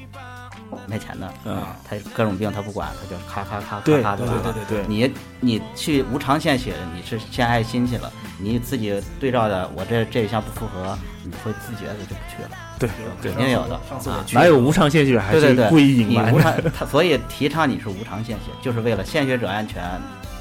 [0.88, 12.88] 没钱的，嗯他各种病他不管，他就咔咔咔咔对咔咔的对对对对对，你你去无偿献血，你是献爱心去了，你自己对照的我这这一项不符合，你会自觉的就不去了，对
[13.20, 13.78] 对肯定有的。
[13.88, 16.34] 上次哪有无偿献血还对对对，是故意隐瞒
[16.76, 19.82] 他所以提倡你是无偿献血，就是为了献血者安全，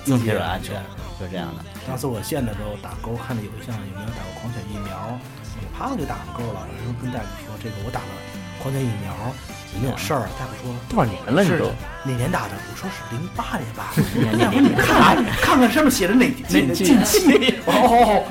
[0.05, 0.81] 用血者安全，
[1.19, 1.63] 就是这样的。
[1.87, 5.19] 上次我献的时候打勾，看着有一项有没有打过狂犬疫苗，
[5.61, 8.07] 我啪我就打上勾了，然后跟大夫说这个我打了
[8.61, 9.13] 狂犬疫苗，
[9.81, 10.27] 没有事儿。
[10.39, 11.71] 大夫说多少年了你是都？
[12.03, 12.55] 哪年打的？
[12.69, 13.91] 我说是零八年吧。
[14.39, 17.59] 大夫你看看看上面写的哪 哪近期。
[17.65, 18.23] 哦，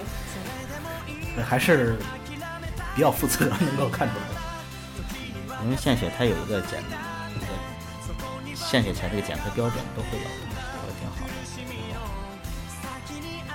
[1.49, 1.97] 还是
[2.95, 4.25] 比较负责，能够看出来。
[5.65, 6.83] 因为献血它有一个检
[7.37, 7.47] 一个
[8.55, 10.25] 献血前这个检测标准都会有，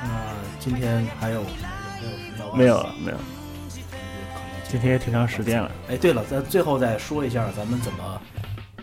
[0.03, 1.43] 那今天还有
[2.55, 3.17] 没有了，没有。
[4.69, 5.71] 今天也挺长时间了。
[5.89, 8.21] 哎，对了，咱最后再说一下咱们怎么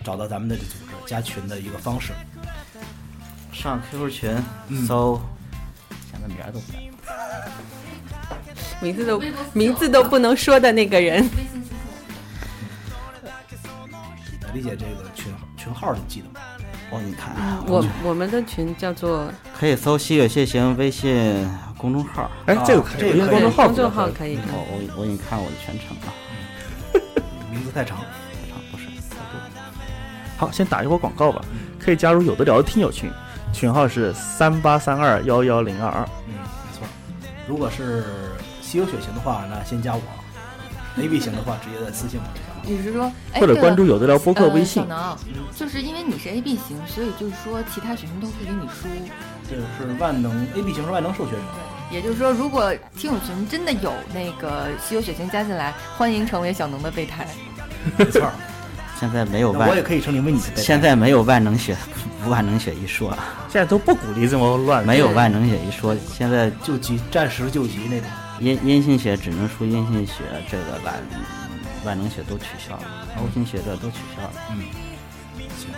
[0.03, 2.13] 找到咱们的这组织加群的一个方式。
[3.53, 5.21] 上 QQ 群嗯搜，
[6.11, 6.61] 现在名儿都。
[8.81, 11.69] 名字都名字都不能说的那个人，微信私
[14.53, 16.41] 理解这个群群号你记得吗？
[16.95, 19.29] 哦，你看啊，我我们的群叫做
[19.59, 21.45] 可以搜“吸血血型”微信
[21.77, 22.31] 公众号。
[22.47, 24.45] 哎，这个可以，这个公众号公众号可以看。
[24.53, 26.15] 我我我给你看我的全程啊，
[27.51, 27.99] 名字太长。
[27.99, 29.41] 太长不是太多。
[30.37, 31.45] 好，先打一会儿广告吧。
[31.81, 33.11] 可以加入有的聊的听友群，
[33.53, 36.09] 群号是三八三二幺幺零二二。
[36.29, 36.87] 嗯，没错。
[37.49, 38.05] 如果是
[38.63, 40.01] 稀有血型的话，那先加我
[40.97, 42.63] ；AB 型的话，直接在私信我就行了。
[42.65, 48.89] 你是说，哎或者关注有的聊播客微信呃、小能，就是因为你是 AB 型，所以就是说其他学生都可以给你输。
[49.51, 51.39] 这个是万能 AB 型是万能受血者，
[51.91, 57.27] 也就是说，如果听友群真的有那个稀有血型加进来，欢迎成为小能的备胎。
[57.99, 58.31] 没错。
[58.99, 60.63] 现在没有万我也，可以成为你的备胎。
[60.63, 61.77] 现在没有万能血，
[62.29, 63.13] 万能血一说，
[63.51, 64.87] 现在都不鼓励这么乱。
[64.87, 65.95] 没有万能血一说。
[66.17, 68.09] 现在救急，暂时救急那种。
[68.41, 70.95] 阴阴性血只能输阴性血，这个万
[71.85, 72.83] 万能血都取消了
[73.19, 74.33] ，O 型血这都取消了。
[74.51, 74.65] 嗯，
[75.57, 75.71] 行，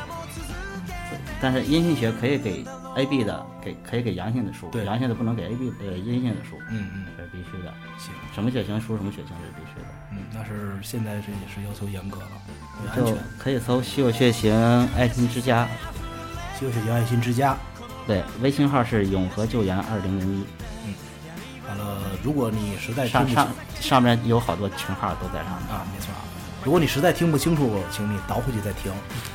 [1.40, 2.64] 但是阴性血可以给
[2.96, 7.72] AB 的，给可以给阳性的输，对阳性的不能给 AB 呃阴性的输，嗯嗯，这是必须的。
[7.98, 9.86] 行，什么血型输什么血型是必须的。
[10.12, 13.16] 嗯，那是现在这也是要求严格了，就。
[13.38, 14.52] 可以搜稀有血型
[14.96, 15.68] 爱心之家，
[16.58, 17.56] 稀有血型爱心之家。
[18.06, 20.44] 对，微信号是永和救援二零零一，
[21.68, 25.70] 完了，如果你实在听不清上上上面有好多群号都在上面。
[25.70, 26.20] 啊，没错啊。
[26.64, 28.92] 如果你实在听不清楚，请你倒回去再听。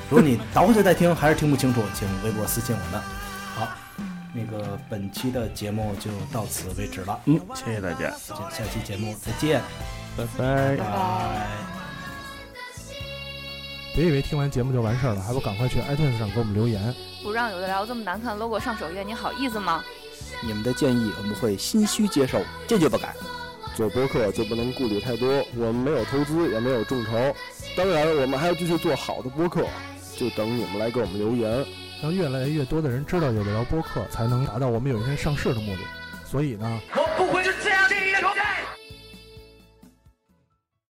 [0.10, 3.02] 如果你倒回去再听还是听不清楚，请微博私信我们。
[3.56, 3.68] 好，
[4.34, 8.12] 那个本期的节目就到此为止了，嗯，谢谢大家，
[8.50, 9.62] 下期节目再见，
[10.18, 10.76] 拜拜。
[10.76, 11.48] 拜拜。
[13.94, 16.94] 别以为听完节目就完事儿了，还不赶快去 iTunes 上给我们留言。
[17.24, 19.84] 不让有的聊这么难看 logo 上首页，你好意思吗？
[20.42, 23.16] 你们的建议我们会心虚接受，坚决不改。
[23.76, 27.12] 做播客就不能顾虑太多，我们没有投资，也没有众筹，
[27.76, 29.66] 当然我们还要继续做好的播客，
[30.18, 31.66] 就等你们来给我们留言。
[32.02, 35.82] 让越来越多的人知道有的聊播客，才能达到我们有一天上市的目的。
[36.26, 37.54] 所以呢，我不会是